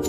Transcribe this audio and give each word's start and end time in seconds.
Hey, 0.00 0.06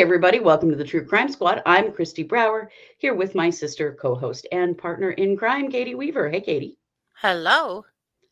everybody, 0.00 0.40
welcome 0.40 0.70
to 0.70 0.76
the 0.76 0.84
True 0.84 1.04
Crime 1.04 1.30
Squad. 1.30 1.60
I'm 1.66 1.92
Christy 1.92 2.22
Brower 2.22 2.70
here 2.96 3.14
with 3.14 3.34
my 3.34 3.50
sister, 3.50 3.98
co 4.00 4.14
host, 4.14 4.46
and 4.50 4.78
partner 4.78 5.10
in 5.10 5.36
crime, 5.36 5.70
Katie 5.70 5.94
Weaver. 5.94 6.30
Hey, 6.30 6.40
Katie, 6.40 6.78
Hello. 7.16 7.84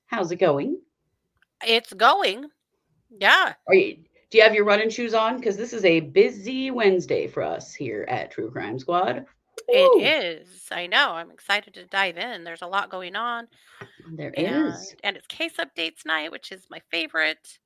how's 0.07 0.31
it 0.33 0.37
going? 0.37 0.79
It's 1.65 1.93
going. 1.93 2.47
Yeah. 3.11 3.55
Are 3.69 3.75
you, 3.75 3.97
do 4.31 4.39
you 4.39 4.45
have 4.45 4.55
your 4.55 4.65
running 4.65 4.91
shoes 4.91 5.15
on? 5.15 5.37
Because 5.39 5.57
this 5.57 5.73
is 5.73 5.85
a 5.85 6.01
busy 6.01 6.71
Wednesday 6.71 7.27
for 7.27 7.43
us 7.43 7.75
here 7.75 8.05
at 8.09 8.31
True 8.31 8.51
Crime 8.51 8.79
Squad. 8.79 9.25
It 9.69 9.91
Woo! 9.93 10.01
is. 10.03 10.69
I 10.71 10.87
know. 10.87 11.13
I'm 11.13 11.31
excited 11.31 11.75
to 11.75 11.85
dive 11.87 12.19
in. 12.19 12.45
There's 12.45 12.63
a 12.63 12.67
lot 12.67 12.91
going 12.91 13.17
on. 13.17 13.49
There 14.15 14.33
And 14.37 14.69
is. 14.69 14.95
and 15.03 15.17
it's 15.17 15.27
case 15.27 15.55
updates 15.59 16.05
night, 16.05 16.31
which 16.31 16.53
is 16.53 16.67
my 16.71 16.81
favorite. 16.91 17.59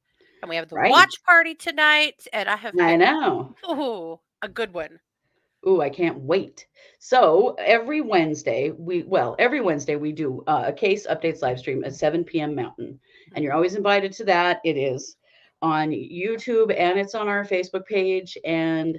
And 0.43 0.49
we 0.49 0.57
have 0.57 0.69
the 0.69 0.77
Right. 0.77 0.91
watch 0.91 1.23
party 1.27 1.55
tonight. 1.55 2.27
And 2.33 2.49
I 2.49 2.57
have 2.57 2.75
I 2.81 2.97
know. 2.97 3.55
ooh, 3.69 4.19
a 4.43 4.49
good 4.49 4.73
one. 4.73 5.01
Ooh, 5.69 5.83
I 5.83 5.91
can't 5.91 6.19
wait. 6.21 6.67
So 7.01 7.55
every 7.59 8.01
Wednesday, 8.01 8.71
we 8.71 9.03
well, 9.03 9.37
every 9.39 9.61
Wednesday 9.61 9.97
we 9.97 10.13
do 10.13 10.43
uh, 10.47 10.65
a 10.67 10.73
case 10.73 11.07
updates 11.07 11.43
live 11.43 11.59
stream 11.59 11.85
at 11.85 11.95
7 11.95 12.25
p.m. 12.25 12.55
Mountain, 12.55 12.99
and 13.35 13.45
you're 13.45 13.55
always 13.55 13.75
invited 13.75 14.13
to 14.13 14.25
that. 14.25 14.61
It 14.65 14.77
is 14.77 15.17
on 15.63 15.91
YouTube 15.91 16.75
and 16.77 16.99
it's 16.99 17.15
on 17.15 17.29
our 17.29 17.45
Facebook 17.45 17.87
page, 17.87 18.37
and 18.45 18.99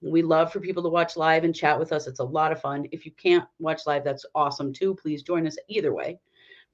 we 0.00 0.22
love 0.22 0.52
for 0.52 0.60
people 0.60 0.82
to 0.82 0.88
watch 0.88 1.16
live 1.16 1.44
and 1.44 1.54
chat 1.54 1.78
with 1.78 1.92
us. 1.92 2.06
It's 2.06 2.20
a 2.20 2.24
lot 2.24 2.52
of 2.52 2.60
fun. 2.60 2.86
If 2.92 3.06
you 3.06 3.12
can't 3.12 3.46
watch 3.58 3.86
live, 3.86 4.04
that's 4.04 4.26
awesome 4.34 4.72
too. 4.72 4.94
Please 4.94 5.22
join 5.22 5.46
us 5.46 5.56
either 5.68 5.94
way. 5.94 6.18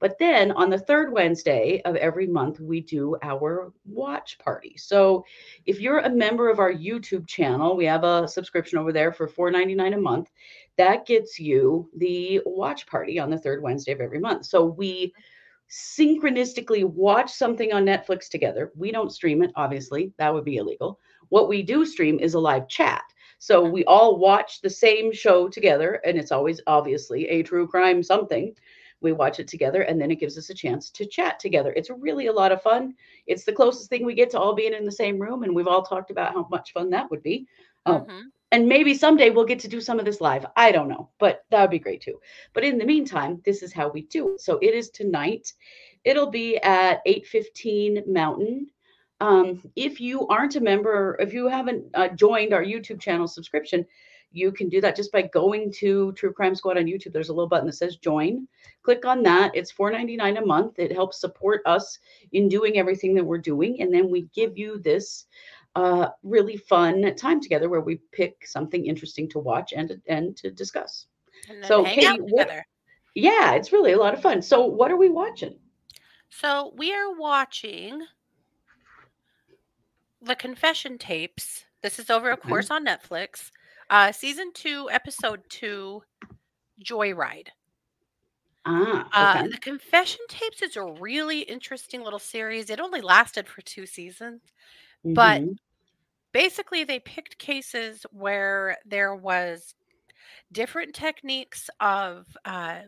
But 0.01 0.17
then 0.17 0.51
on 0.53 0.71
the 0.71 0.79
third 0.79 1.13
Wednesday 1.13 1.79
of 1.85 1.95
every 1.95 2.25
month, 2.25 2.59
we 2.59 2.81
do 2.81 3.15
our 3.21 3.71
watch 3.85 4.39
party. 4.39 4.75
So 4.75 5.23
if 5.67 5.79
you're 5.79 5.99
a 5.99 6.09
member 6.09 6.49
of 6.49 6.57
our 6.57 6.73
YouTube 6.73 7.27
channel, 7.27 7.77
we 7.77 7.85
have 7.85 8.03
a 8.03 8.27
subscription 8.27 8.79
over 8.79 8.91
there 8.91 9.11
for 9.11 9.27
$4.99 9.27 9.93
a 9.93 9.97
month. 10.01 10.31
That 10.77 11.05
gets 11.05 11.39
you 11.39 11.87
the 11.95 12.41
watch 12.47 12.87
party 12.87 13.19
on 13.19 13.29
the 13.29 13.37
third 13.37 13.61
Wednesday 13.61 13.91
of 13.91 14.01
every 14.01 14.19
month. 14.19 14.47
So 14.47 14.65
we 14.65 15.13
synchronistically 15.71 16.83
watch 16.83 17.31
something 17.31 17.71
on 17.71 17.85
Netflix 17.85 18.27
together. 18.27 18.71
We 18.75 18.91
don't 18.91 19.11
stream 19.11 19.41
it, 19.41 19.51
obviously, 19.55 20.11
that 20.17 20.33
would 20.33 20.43
be 20.43 20.57
illegal. 20.57 20.99
What 21.29 21.47
we 21.47 21.63
do 21.63 21.85
stream 21.85 22.19
is 22.19 22.33
a 22.33 22.39
live 22.39 22.67
chat. 22.67 23.03
So 23.39 23.63
we 23.63 23.85
all 23.85 24.19
watch 24.19 24.61
the 24.61 24.69
same 24.69 25.11
show 25.13 25.47
together, 25.47 26.01
and 26.05 26.17
it's 26.17 26.31
always 26.31 26.61
obviously 26.67 27.27
a 27.29 27.41
true 27.41 27.67
crime 27.67 28.03
something. 28.03 28.53
We 28.99 29.13
watch 29.13 29.39
it 29.39 29.47
together, 29.47 29.81
and 29.81 29.99
then 29.99 30.11
it 30.11 30.19
gives 30.19 30.37
us 30.37 30.49
a 30.49 30.53
chance 30.53 30.91
to 30.91 31.05
chat 31.05 31.39
together. 31.39 31.73
It's 31.75 31.89
really 31.89 32.27
a 32.27 32.33
lot 32.33 32.51
of 32.51 32.61
fun. 32.61 32.93
It's 33.25 33.45
the 33.45 33.53
closest 33.53 33.89
thing 33.89 34.05
we 34.05 34.13
get 34.13 34.29
to 34.31 34.39
all 34.39 34.53
being 34.53 34.73
in 34.73 34.85
the 34.85 34.91
same 34.91 35.19
room, 35.19 35.43
and 35.43 35.55
we've 35.55 35.67
all 35.67 35.81
talked 35.83 36.11
about 36.11 36.33
how 36.33 36.45
much 36.51 36.73
fun 36.73 36.89
that 36.91 37.09
would 37.09 37.23
be. 37.23 37.47
Um, 37.85 38.05
Mhm. 38.05 38.31
And 38.51 38.67
maybe 38.67 38.93
someday 38.93 39.29
we'll 39.29 39.45
get 39.45 39.59
to 39.59 39.67
do 39.67 39.79
some 39.79 39.99
of 39.99 40.05
this 40.05 40.21
live. 40.21 40.45
I 40.55 40.71
don't 40.71 40.89
know, 40.89 41.09
but 41.19 41.45
that 41.49 41.61
would 41.61 41.71
be 41.71 41.79
great 41.79 42.01
too. 42.01 42.19
But 42.53 42.63
in 42.63 42.77
the 42.77 42.85
meantime, 42.85 43.41
this 43.45 43.63
is 43.63 43.73
how 43.73 43.89
we 43.89 44.03
do. 44.03 44.37
So 44.39 44.59
it 44.61 44.73
is 44.73 44.89
tonight. 44.89 45.53
It'll 46.03 46.29
be 46.29 46.57
at 46.57 47.01
8:15 47.05 48.03
Mountain. 48.07 48.67
Um, 49.19 49.61
if 49.75 50.01
you 50.01 50.27
aren't 50.27 50.55
a 50.55 50.61
member, 50.61 51.15
if 51.19 51.31
you 51.31 51.47
haven't 51.47 51.85
uh, 51.93 52.09
joined 52.09 52.53
our 52.53 52.63
YouTube 52.63 52.99
channel 52.99 53.27
subscription, 53.27 53.85
you 54.33 54.51
can 54.51 54.69
do 54.69 54.81
that 54.81 54.95
just 54.95 55.11
by 55.11 55.21
going 55.21 55.71
to 55.73 56.13
True 56.13 56.33
Crime 56.33 56.55
Squad 56.55 56.77
on 56.77 56.85
YouTube. 56.85 57.11
There's 57.11 57.29
a 57.29 57.33
little 57.33 57.49
button 57.49 57.67
that 57.67 57.73
says 57.73 57.97
join. 57.97 58.47
Click 58.81 59.05
on 59.05 59.23
that. 59.23 59.51
It's 59.53 59.71
$4.99 59.71 60.41
a 60.41 60.45
month. 60.45 60.79
It 60.79 60.91
helps 60.91 61.19
support 61.19 61.61
us 61.65 61.99
in 62.31 62.47
doing 62.47 62.77
everything 62.77 63.13
that 63.15 63.23
we're 63.23 63.37
doing. 63.37 63.81
And 63.81 63.93
then 63.93 64.09
we 64.09 64.29
give 64.33 64.57
you 64.57 64.79
this 64.79 65.25
uh, 65.75 66.09
really 66.23 66.57
fun 66.57 67.15
time 67.15 67.39
together 67.41 67.69
where 67.69 67.81
we 67.81 67.99
pick 68.11 68.45
something 68.45 68.85
interesting 68.85 69.29
to 69.29 69.39
watch 69.39 69.73
and 69.73 70.01
and 70.07 70.35
to 70.37 70.51
discuss. 70.51 71.07
And 71.49 71.63
So, 71.65 71.83
hang 71.83 72.05
out 72.05 72.17
Katie, 72.17 72.21
what- 72.33 72.47
together. 72.47 72.65
Yeah, 73.15 73.53
it's 73.55 73.71
really 73.73 73.91
a 73.91 73.97
lot 73.97 74.13
of 74.13 74.21
fun. 74.21 74.41
So, 74.41 74.65
what 74.65 74.91
are 74.91 74.97
we 74.97 75.09
watching? 75.09 75.59
So 76.29 76.73
we 76.77 76.93
are 76.93 77.13
watching 77.13 78.01
the 80.21 80.35
confession 80.35 80.97
tapes. 80.97 81.65
This 81.81 81.99
is 81.99 82.09
over, 82.09 82.29
of 82.31 82.39
Okay. 82.39 82.49
course, 82.49 82.71
on 82.71 82.85
Netflix. 82.85 83.51
Uh, 83.89 84.11
season 84.11 84.51
two, 84.53 84.89
episode 84.91 85.41
two, 85.49 86.03
Joyride. 86.83 87.49
Ah, 88.65 89.09
Uh, 89.13 89.47
the 89.47 89.57
confession 89.57 90.19
tapes 90.29 90.61
is 90.61 90.75
a 90.77 90.85
really 90.85 91.41
interesting 91.41 92.01
little 92.03 92.19
series. 92.19 92.69
It 92.69 92.79
only 92.79 93.01
lasted 93.01 93.47
for 93.47 93.61
two 93.61 93.85
seasons. 93.85 94.41
But- 95.03 95.41
Mhm. 95.41 95.57
Basically, 96.33 96.85
they 96.85 96.99
picked 97.01 97.37
cases 97.39 98.05
where 98.11 98.77
there 98.85 99.13
was 99.15 99.75
different 100.53 100.95
techniques 100.95 101.69
of 101.81 102.25
uh, 102.45 102.83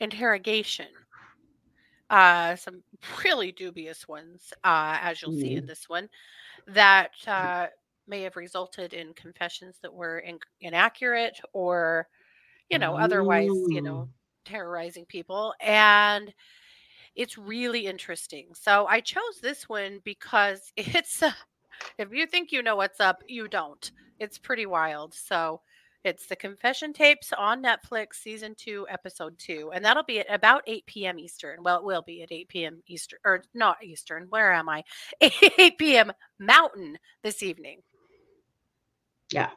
interrogation. 0.00 0.88
Uh, 2.10 2.56
some 2.56 2.82
really 3.24 3.52
dubious 3.52 4.08
ones, 4.08 4.52
uh, 4.64 4.98
as 5.00 5.20
you'll 5.22 5.32
see 5.32 5.54
in 5.54 5.66
this 5.66 5.88
one, 5.88 6.08
that 6.66 7.12
uh, 7.26 7.66
may 8.06 8.22
have 8.22 8.36
resulted 8.36 8.94
in 8.94 9.12
confessions 9.14 9.76
that 9.82 9.92
were 9.92 10.18
in- 10.20 10.38
inaccurate 10.60 11.38
or, 11.52 12.08
you 12.70 12.78
know, 12.78 12.94
otherwise, 13.04 13.48
you 13.74 13.82
know, 13.82 14.08
terrorizing 14.44 15.04
people 15.06 15.54
and 15.60 16.32
it's 17.14 17.38
really 17.38 17.86
interesting. 17.86 18.48
So 18.54 18.86
i 18.88 19.00
chose 19.00 19.40
this 19.42 19.68
one 19.68 20.00
because 20.04 20.72
it's 20.76 21.22
uh, 21.22 21.32
if 21.98 22.12
you 22.12 22.26
think 22.26 22.52
you 22.52 22.62
know 22.62 22.76
what's 22.76 23.00
up 23.00 23.22
you 23.26 23.48
don't. 23.48 23.90
It's 24.18 24.38
pretty 24.38 24.66
wild. 24.66 25.14
So 25.14 25.60
it's 26.04 26.26
the 26.26 26.36
confession 26.36 26.92
tapes 26.92 27.32
on 27.36 27.62
netflix 27.62 28.14
season 28.14 28.54
2 28.56 28.86
episode 28.88 29.36
2 29.38 29.72
and 29.74 29.84
that'll 29.84 30.04
be 30.04 30.20
at 30.20 30.32
about 30.32 30.62
8 30.66 30.86
p.m 30.86 31.18
eastern. 31.18 31.62
Well 31.62 31.78
it 31.78 31.84
will 31.84 32.02
be 32.02 32.22
at 32.22 32.32
8 32.32 32.48
p.m 32.48 32.82
eastern 32.86 33.18
or 33.24 33.42
not 33.54 33.82
eastern. 33.82 34.26
Where 34.30 34.52
am 34.52 34.68
i? 34.68 34.84
8 35.20 35.78
p.m 35.78 36.12
mountain 36.38 36.98
this 37.22 37.42
evening. 37.42 37.82
Yeah. 39.32 39.50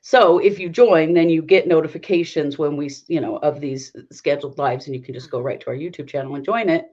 So 0.00 0.38
if 0.38 0.58
you 0.58 0.68
join, 0.68 1.12
then 1.14 1.28
you 1.28 1.42
get 1.42 1.66
notifications 1.66 2.58
when 2.58 2.76
we, 2.76 2.90
you 3.08 3.20
know, 3.20 3.36
of 3.38 3.60
these 3.60 3.92
scheduled 4.12 4.58
lives, 4.58 4.86
and 4.86 4.94
you 4.94 5.02
can 5.02 5.14
just 5.14 5.30
go 5.30 5.40
right 5.40 5.60
to 5.60 5.68
our 5.68 5.76
YouTube 5.76 6.08
channel 6.08 6.34
and 6.34 6.44
join 6.44 6.68
it, 6.68 6.86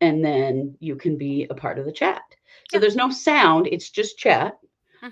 and 0.00 0.24
then 0.24 0.76
you 0.80 0.96
can 0.96 1.16
be 1.16 1.46
a 1.50 1.54
part 1.54 1.78
of 1.78 1.84
the 1.84 1.92
chat. 1.92 2.22
So 2.68 2.76
Yeah. 2.76 2.80
there's 2.80 2.96
no 2.96 3.10
sound; 3.10 3.68
it's 3.68 3.90
just 3.90 4.18
chat. 4.18 4.58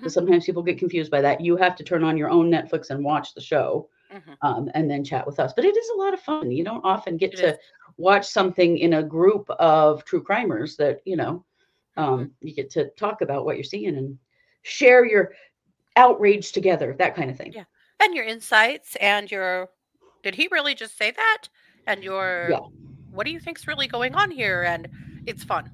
Because 0.01 0.13
sometimes 0.15 0.45
people 0.45 0.63
get 0.63 0.79
confused 0.79 1.11
by 1.11 1.21
that. 1.23 1.41
You 1.41 1.57
have 1.57 1.75
to 1.77 1.85
turn 1.85 2.05
on 2.05 2.17
your 2.17 2.29
own 2.31 2.51
Netflix 2.51 2.91
and 2.91 3.03
watch 3.05 3.35
the 3.35 3.41
show, 3.41 3.89
Mhm. 4.13 4.37
um, 4.43 4.71
and 4.75 4.91
then 4.91 5.03
chat 5.05 5.27
with 5.27 5.41
us. 5.41 5.53
But 5.55 5.65
it 5.65 5.77
is 5.77 5.89
a 5.91 5.97
lot 5.99 6.15
of 6.15 6.21
fun. 6.21 6.51
You 6.51 6.65
don't 6.65 6.85
often 6.85 7.17
get 7.17 7.33
It 7.33 7.39
to 7.39 7.49
is. 7.53 7.59
watch 7.97 8.27
something 8.27 8.79
in 8.79 8.95
a 8.95 9.03
group 9.03 9.49
of 9.51 10.05
true 10.05 10.23
crimers 10.23 10.77
that 10.77 11.01
you 11.05 11.17
know 11.17 11.45
Mhm. 11.97 12.03
um, 12.03 12.31
you 12.43 12.55
get 12.55 12.71
to 12.71 12.91
talk 12.91 13.23
about 13.23 13.45
what 13.45 13.57
you're 13.57 13.65
seeing 13.65 13.97
and 13.97 14.19
share 14.63 15.05
your 15.07 15.33
outrage 15.97 16.53
together 16.53 16.95
that 16.99 17.15
kind 17.17 17.31
of 17.31 17.37
thing. 17.37 17.53
Yeah. 17.53 17.65
and 18.01 18.15
your 18.15 18.25
insights 18.25 18.97
and 18.97 19.31
your 19.31 19.69
did 20.23 20.35
he 20.35 20.49
really 20.51 20.75
just 20.75 20.99
say 20.99 21.11
that? 21.13 21.49
And 21.87 22.03
your 22.05 22.49
Yeah. 22.51 22.59
what 23.11 23.25
do 23.27 23.33
you 23.33 23.41
think's 23.41 23.67
really 23.67 23.87
going 23.87 24.15
on 24.15 24.31
here? 24.31 24.63
And 24.65 24.89
it's 25.27 25.45
fun. 25.45 25.71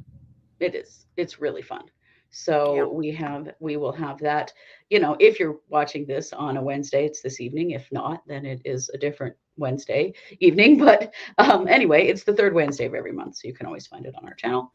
It 0.61 0.75
is 0.75 1.07
it's 1.17 1.41
really 1.41 1.63
fun. 1.63 1.85
So 2.31 2.75
Yeah. 2.77 2.85
we 2.85 3.11
have 3.13 3.55
we 3.61 3.77
will 3.77 3.93
have 3.93 4.19
that. 4.21 4.53
You 4.91 5.01
know 5.01 5.17
if 5.19 5.41
you're 5.41 5.59
watching 5.69 6.07
this 6.07 6.33
on 6.33 6.57
a 6.57 6.63
wednesday 6.63 7.05
it's 7.07 7.21
this 7.23 7.41
evening. 7.41 7.71
If 7.73 7.91
not 7.91 8.23
then 8.27 8.47
it 8.47 8.61
is 8.65 8.89
a 8.91 8.99
different 8.99 9.35
wednesday 9.59 10.15
evening 10.41 10.79
but 10.87 11.13
um 11.39 11.69
anyway 11.69 12.07
it's 12.07 12.25
the 12.25 12.33
third 12.35 12.55
wednesday 12.55 12.87
of 12.87 12.95
every 12.95 13.13
month 13.13 13.37
so 13.37 13.47
you 13.47 13.53
can 13.53 13.67
always 13.67 13.87
find 13.87 14.07
it 14.07 14.15
on 14.17 14.25
our 14.27 14.33
channel 14.35 14.73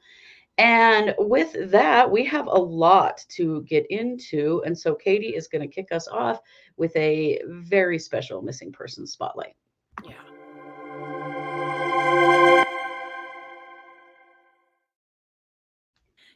and 0.58 1.14
with 1.20 1.56
that 1.72 2.10
we 2.10 2.24
have 2.26 2.48
a 2.48 2.50
lot 2.50 3.24
to 3.30 3.62
get 3.64 3.86
into 3.90 4.62
and 4.66 4.78
so 4.78 4.96
katie 4.96 5.36
is 5.36 5.48
going 5.48 5.62
to 5.62 5.68
kick 5.68 5.92
us 5.92 6.08
off 6.08 6.40
with 6.78 6.96
a 6.96 7.42
very 7.48 7.98
special 8.00 8.42
missing 8.42 8.72
person 8.72 9.06
spotlight. 9.08 9.56
Yeah. 10.06 10.14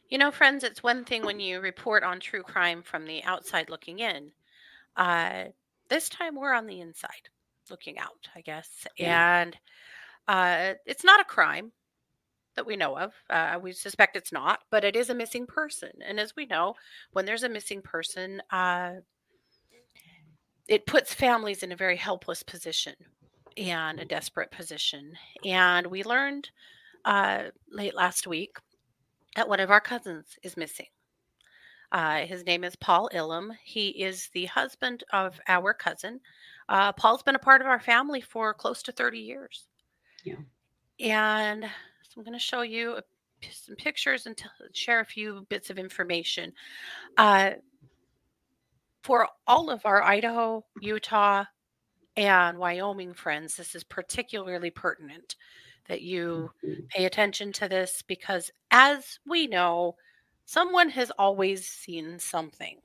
You 0.08 0.18
know 0.18 0.30
friends 0.30 0.62
it's 0.62 0.82
one 0.82 1.04
thing 1.04 1.24
when 1.24 1.40
you 1.40 1.60
report 1.60 2.02
on 2.04 2.20
true 2.20 2.42
crime 2.42 2.82
from 2.82 3.06
the 3.06 3.22
outside 3.24 3.70
looking 3.70 4.00
in. 4.00 4.32
Uh 4.96 5.44
this 5.88 6.08
time 6.08 6.34
we're 6.36 6.54
on 6.54 6.66
the 6.66 6.80
inside 6.80 7.28
looking 7.70 7.98
out 7.98 8.28
i 8.34 8.40
guess 8.40 8.86
Yeah. 8.98 9.42
and 9.42 9.56
uh 10.28 10.74
it's 10.86 11.04
not 11.04 11.20
a 11.20 11.24
crime 11.24 11.72
that 12.56 12.66
we 12.66 12.76
know 12.76 12.96
of. 12.98 13.12
Uh, 13.30 13.58
we 13.60 13.72
suspect 13.72 14.16
it's 14.16 14.32
not, 14.32 14.60
but 14.70 14.84
it 14.84 14.96
is 14.96 15.10
a 15.10 15.14
missing 15.14 15.46
person. 15.46 15.90
And 16.04 16.20
as 16.20 16.34
we 16.36 16.46
know, 16.46 16.74
when 17.12 17.24
there's 17.24 17.42
a 17.42 17.48
missing 17.48 17.82
person, 17.82 18.42
uh, 18.50 18.94
it 20.68 20.86
puts 20.86 21.14
families 21.14 21.62
in 21.62 21.72
a 21.72 21.76
very 21.76 21.96
helpless 21.96 22.42
position 22.42 22.94
and 23.56 24.00
a 24.00 24.04
desperate 24.04 24.50
position. 24.50 25.12
And 25.44 25.86
we 25.86 26.02
learned 26.02 26.50
uh, 27.04 27.44
late 27.70 27.94
last 27.94 28.26
week 28.26 28.56
that 29.36 29.48
one 29.48 29.60
of 29.60 29.70
our 29.70 29.80
cousins 29.80 30.26
is 30.42 30.56
missing. 30.56 30.86
Uh, 31.90 32.20
his 32.20 32.46
name 32.46 32.64
is 32.64 32.74
Paul 32.76 33.10
Illum. 33.12 33.52
He 33.62 33.88
is 33.88 34.30
the 34.32 34.46
husband 34.46 35.04
of 35.12 35.38
our 35.46 35.74
cousin. 35.74 36.20
Uh, 36.68 36.92
Paul's 36.92 37.22
been 37.22 37.34
a 37.34 37.40
part 37.40 37.60
of 37.60 37.66
our 37.66 37.80
family 37.80 38.20
for 38.20 38.54
close 38.54 38.82
to 38.84 38.92
30 38.92 39.18
years. 39.18 39.66
Yeah. 40.24 40.36
And 41.00 41.66
so 42.12 42.20
I'm 42.20 42.24
going 42.24 42.32
to 42.34 42.38
show 42.38 42.62
you 42.62 43.00
some 43.50 43.76
pictures 43.76 44.26
and 44.26 44.36
t- 44.36 44.44
share 44.72 45.00
a 45.00 45.04
few 45.04 45.46
bits 45.48 45.70
of 45.70 45.78
information. 45.78 46.52
Uh, 47.16 47.52
for 49.02 49.28
all 49.46 49.70
of 49.70 49.84
our 49.86 50.02
Idaho, 50.02 50.64
Utah, 50.80 51.44
and 52.16 52.58
Wyoming 52.58 53.14
friends, 53.14 53.56
this 53.56 53.74
is 53.74 53.82
particularly 53.84 54.70
pertinent 54.70 55.36
that 55.88 56.02
you 56.02 56.52
Mhm. 56.62 56.88
pay 56.90 57.04
attention 57.06 57.52
to 57.54 57.68
this 57.68 58.02
because, 58.02 58.50
as 58.70 59.18
we 59.24 59.46
know, 59.46 59.96
someone 60.44 60.90
has 60.90 61.10
always 61.12 61.66
seen 61.66 62.18
something. 62.18 62.80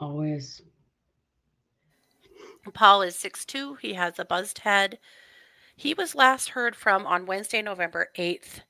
Always. 0.00 0.62
Paul 2.74 3.02
is 3.02 3.14
6'2. 3.16 3.74
He 3.76 3.94
has 3.94 4.18
a 4.18 4.24
buzzed 4.24 4.58
head. 4.58 4.98
He 5.76 5.92
was 5.92 6.14
last 6.14 6.48
heard 6.48 6.74
from 6.74 7.06
on 7.06 7.26
Wednesday, 7.26 7.60
November 7.60 8.08
8th, 8.16 8.62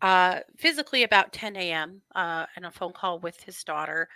uh, 0.00 0.40
physically 0.56 1.02
about 1.02 1.32
10 1.32 1.56
a.m., 1.56 2.02
uh, 2.14 2.46
and 2.54 2.64
a 2.64 2.70
phone 2.70 2.92
call 2.92 3.18
with 3.18 3.42
his 3.42 3.64
daughter. 3.64 4.08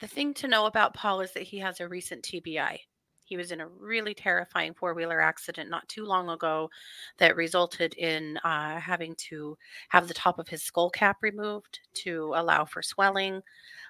The 0.00 0.08
thing 0.08 0.32
to 0.34 0.48
know 0.48 0.64
about 0.64 0.94
Paul 0.94 1.20
is 1.20 1.32
that 1.32 1.42
he 1.42 1.58
has 1.58 1.80
a 1.80 1.88
recent 1.88 2.22
TBI. 2.22 2.78
He 3.24 3.36
was 3.36 3.52
in 3.52 3.60
a 3.60 3.68
really 3.68 4.14
terrifying 4.14 4.74
four 4.74 4.94
wheeler 4.94 5.20
accident 5.20 5.70
not 5.70 5.88
too 5.88 6.04
long 6.04 6.30
ago 6.30 6.70
that 7.18 7.36
resulted 7.36 7.94
in 7.94 8.38
uh, 8.38 8.80
having 8.80 9.14
to 9.28 9.56
have 9.90 10.08
the 10.08 10.14
top 10.14 10.38
of 10.38 10.48
his 10.48 10.62
skull 10.62 10.90
cap 10.90 11.18
removed 11.20 11.78
to 11.94 12.32
allow 12.34 12.64
for 12.64 12.82
swelling. 12.82 13.40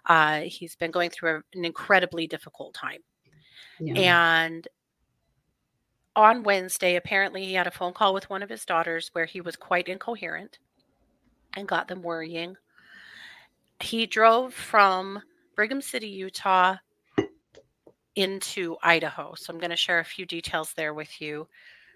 Uh, 0.06 0.40
he's 0.40 0.74
been 0.74 0.90
going 0.90 1.08
through 1.08 1.36
a, 1.36 1.42
an 1.56 1.64
incredibly 1.64 2.26
difficult 2.26 2.74
time. 2.74 3.00
Yeah. 3.78 3.94
And 3.94 4.68
on 6.16 6.42
Wednesday, 6.42 6.96
apparently 6.96 7.44
he 7.44 7.54
had 7.54 7.66
a 7.66 7.70
phone 7.70 7.92
call 7.92 8.12
with 8.12 8.28
one 8.28 8.42
of 8.42 8.50
his 8.50 8.64
daughters 8.64 9.10
where 9.12 9.24
he 9.24 9.40
was 9.40 9.56
quite 9.56 9.88
incoherent 9.88 10.58
and 11.54 11.68
got 11.68 11.88
them 11.88 12.02
worrying. 12.02 12.56
He 13.80 14.06
drove 14.06 14.52
from 14.52 15.22
Brigham 15.56 15.80
City, 15.80 16.08
Utah 16.08 16.76
into 18.16 18.76
Idaho. 18.82 19.34
So 19.36 19.52
I'm 19.52 19.58
going 19.58 19.70
to 19.70 19.76
share 19.76 20.00
a 20.00 20.04
few 20.04 20.26
details 20.26 20.72
there 20.74 20.94
with 20.94 21.20
you. 21.20 21.48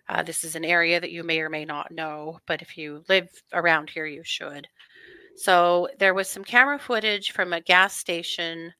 Uh, 0.08 0.22
this 0.22 0.44
is 0.44 0.54
an 0.54 0.64
area 0.64 1.00
that 1.00 1.12
you 1.12 1.24
may 1.24 1.40
or 1.40 1.48
may 1.48 1.64
not 1.64 1.90
know, 1.90 2.38
but 2.46 2.62
if 2.62 2.76
you 2.76 3.04
live 3.08 3.28
around 3.52 3.90
here, 3.90 4.06
you 4.06 4.22
should. 4.24 4.68
So 5.36 5.88
there 5.98 6.14
was 6.14 6.28
some 6.28 6.44
camera 6.44 6.78
footage 6.78 7.32
from 7.32 7.52
a 7.52 7.60
gas 7.60 7.96
station 7.96 8.72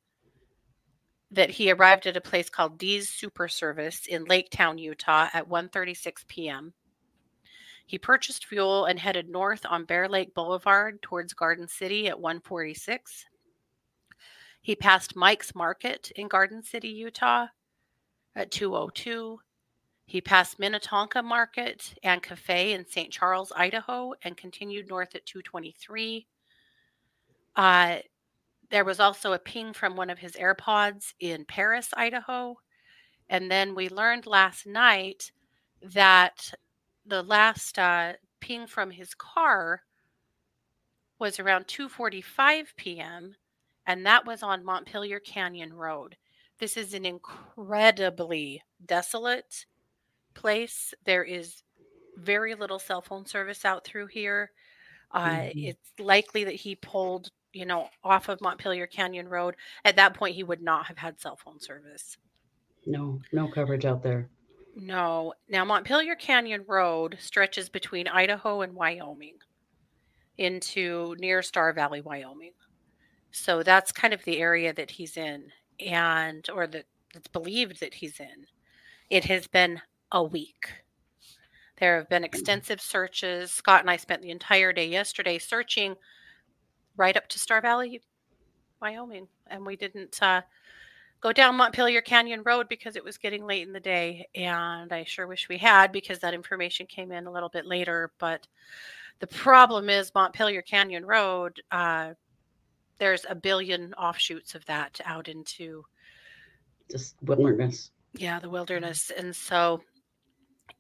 that 1.35 1.51
he 1.51 1.71
arrived 1.71 2.07
at 2.07 2.17
a 2.17 2.21
place 2.21 2.49
called 2.49 2.79
Dee's 2.79 3.09
Super 3.09 3.49
Service 3.49 4.07
in 4.07 4.25
Laketown, 4.25 4.79
Utah 4.79 5.29
at 5.33 5.49
1:36 5.49 6.27
p.m. 6.29 6.73
He 7.87 7.99
purchased 7.99 8.47
fuel 8.47 8.87
and 8.87 8.99
headed 8.99 9.29
north 9.29 9.67
on 9.69 9.85
Bear 9.85 10.09
Lake 10.09 10.35
Boulevard 10.35 11.03
towards 11.03 11.35
Garden 11.35 11.69
City 11.69 12.09
at 12.09 12.19
146. 12.19 13.27
He 14.63 14.75
passed 14.75 15.15
Mike's 15.15 15.55
Market 15.55 16.11
in 16.17 16.29
Garden 16.29 16.63
City, 16.63 16.89
Utah 16.89 17.49
at 18.35 18.51
202. 18.51 19.39
He 20.07 20.21
passed 20.21 20.59
Minnetonka 20.59 21.23
Market 21.23 21.95
and 22.03 22.23
Cafe 22.23 22.73
in 22.73 22.87
St. 22.87 23.11
Charles, 23.11 23.53
Idaho, 23.55 24.15
and 24.23 24.37
continued 24.37 24.89
north 24.89 25.15
at 25.15 25.27
223. 25.27 26.27
Uh, 27.57 27.99
there 28.75 28.85
was 28.85 29.01
also 29.01 29.33
a 29.33 29.41
ping 29.41 29.73
from 29.75 29.97
one 29.97 30.11
of 30.11 30.21
his 30.21 30.35
AirPods 30.35 31.15
in 31.21 31.47
Paris, 31.47 31.91
Idaho. 31.97 32.57
And 33.29 33.51
then 33.51 33.75
we 33.75 33.89
learned 33.91 34.27
last 34.27 34.67
night 34.67 35.33
that 35.83 36.55
the 37.07 37.23
last 37.23 37.79
uh, 37.79 38.15
ping 38.41 38.67
from 38.69 38.93
his 38.93 39.15
car 39.15 39.85
was 41.19 41.41
around 41.41 41.67
2:45 41.69 42.75
p.m. 42.77 43.37
and 43.87 44.07
that 44.07 44.27
was 44.27 44.43
on 44.43 44.65
Montpelier 44.65 45.21
Canyon 45.21 45.73
Road. 45.73 46.17
This 46.59 46.77
is 46.77 46.95
an 46.95 47.05
incredibly 47.05 48.63
desolate 48.85 49.67
place. 50.35 50.95
There 51.05 51.25
is 51.25 51.63
very 52.17 52.55
little 52.57 52.81
cell 52.81 53.03
phone 53.03 53.27
service 53.27 53.65
out 53.65 53.85
through 53.87 54.09
here. 54.09 54.53
Uh, 55.13 55.51
Mhm. 55.55 55.55
It's 55.63 55.93
likely 56.01 56.45
that 56.45 56.55
he 56.57 56.77
pulled, 56.77 57.31
you 57.55 57.65
know, 57.65 57.89
off 58.03 58.29
of 58.29 58.41
Montpelier 58.41 58.87
Canyon 58.87 59.29
Road. 59.29 59.57
At 59.85 59.97
that 59.97 60.15
point, 60.15 60.35
he 60.35 60.43
would 60.43 60.63
not 60.63 60.87
have 60.87 60.99
had 60.99 61.21
cell 61.21 61.37
phone 61.37 61.61
service. 61.61 62.19
No, 62.85 63.21
no 63.33 63.49
coverage 63.49 63.85
out 63.85 64.03
there. 64.03 64.29
No. 64.77 65.35
Now, 65.49 65.65
Montpelier 65.65 66.17
Canyon 66.17 66.65
Road 66.67 67.17
stretches 67.21 67.69
between 67.69 68.09
Idaho 68.09 68.63
and 68.63 68.75
Wyoming 68.75 69.39
into 70.37 71.15
near 71.19 71.43
Star 71.43 71.73
Valley, 71.73 72.01
Wyoming. 72.01 72.53
So 73.31 73.63
that's 73.63 73.93
kind 73.93 74.13
of 74.13 74.25
the 74.25 74.39
area 74.39 74.73
that 74.73 74.91
he's 74.91 75.17
in, 75.17 75.51
and 75.81 76.49
or 76.51 76.67
that 76.67 76.87
it's 77.15 77.29
believed 77.29 77.81
that 77.81 77.95
he's 77.95 78.21
in. 78.21 78.47
It 79.11 79.25
has 79.25 79.47
been 79.47 79.81
a 80.13 80.23
week. 80.23 80.73
There 81.79 81.97
have 81.97 82.09
been 82.09 82.25
extensive 82.25 82.81
searches. 82.81 83.53
Scott 83.53 83.81
and 83.81 83.91
I 83.91 83.97
spent 83.97 84.23
the 84.23 84.31
entire 84.31 84.73
day 84.73 84.89
yesterday 84.89 85.39
searching 85.39 85.95
right 86.97 87.17
up 87.17 87.29
to 87.29 87.39
Star 87.39 87.61
Valley, 87.61 88.01
Wyoming, 88.81 89.29
and 89.49 89.65
we 89.65 89.77
didn't 89.77 90.23
uh, 90.23 90.43
go 91.21 91.33
down 91.33 91.57
Montpelier 91.57 92.03
Canyon 92.03 92.43
Road 92.45 92.69
because 92.69 92.97
it 92.97 93.05
was 93.05 93.19
getting 93.19 93.47
late 93.47 93.67
in 93.67 93.73
the 93.73 93.81
day. 93.81 94.27
And 94.35 94.93
I 94.93 95.05
sure 95.05 95.27
wish 95.27 95.49
we 95.49 95.59
had 95.59 95.93
because 95.93 96.19
that 96.21 96.35
information 96.35 96.87
came 96.87 97.13
in 97.13 97.27
a 97.27 97.33
little 97.33 97.49
bit 97.49 97.67
later. 97.67 98.13
But 98.19 98.47
the 99.21 99.27
problem 99.27 99.89
is 99.89 100.13
Montpelier 100.15 100.63
Canyon 100.63 101.07
Road, 101.07 101.61
uh, 101.71 102.15
there's 102.99 103.25
a 103.29 103.35
billion 103.35 103.93
offshoots 103.95 104.55
of 104.55 104.65
that 104.67 105.01
out 105.05 105.29
into 105.29 105.85
Just 106.91 107.17
wilderness. 107.23 107.91
yeah 108.17 108.39
the 108.39 108.49
wilderness 108.49 109.11
and 109.17 109.35
so 109.35 109.83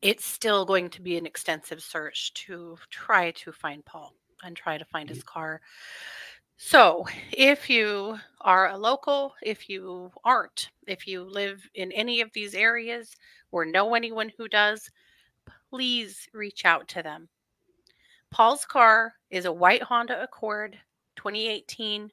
it's 0.00 0.24
still 0.24 0.64
going 0.64 0.88
to 0.90 1.02
be 1.02 1.16
an 1.16 1.26
extensive 1.26 1.82
search 1.82 2.32
to 2.34 2.76
try 2.90 3.30
to 3.32 3.50
find 3.52 3.84
paul 3.84 4.14
and 4.42 4.56
try 4.56 4.78
to 4.78 4.84
find 4.84 5.08
his 5.08 5.22
car. 5.22 5.60
So 6.56 7.06
if 7.32 7.68
you 7.68 8.18
are 8.40 8.70
a 8.70 8.78
local 8.78 9.34
if 9.42 9.68
you 9.68 10.12
aren't 10.24 10.70
if 10.86 11.06
you 11.06 11.24
live 11.24 11.68
in 11.74 11.90
any 11.92 12.20
of 12.20 12.32
these 12.32 12.54
areas 12.54 13.16
or 13.50 13.64
know 13.64 13.94
anyone 13.94 14.30
who 14.36 14.48
does 14.48 14.90
please 15.70 16.28
reach 16.32 16.64
out 16.64 16.86
to 16.88 17.02
them. 17.02 17.28
Paul's 18.30 18.64
car 18.64 19.14
is 19.30 19.44
a 19.46 19.52
white 19.52 19.82
honda 19.82 20.22
accord 20.22 20.78
2018 21.16 22.10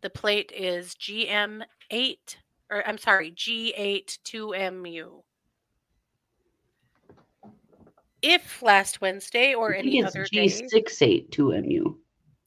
the 0.00 0.10
plate 0.10 0.52
is 0.54 0.94
gm8 0.94 2.36
or 2.70 2.86
I'm 2.86 2.98
sorry, 2.98 3.32
G82MU. 3.32 5.22
If 8.22 8.62
last 8.62 9.00
Wednesday 9.00 9.54
or 9.54 9.74
any 9.74 9.92
think 10.02 10.06
it's 10.06 10.16
other 10.16 10.26
day. 10.30 10.46
G682MU. 10.46 11.96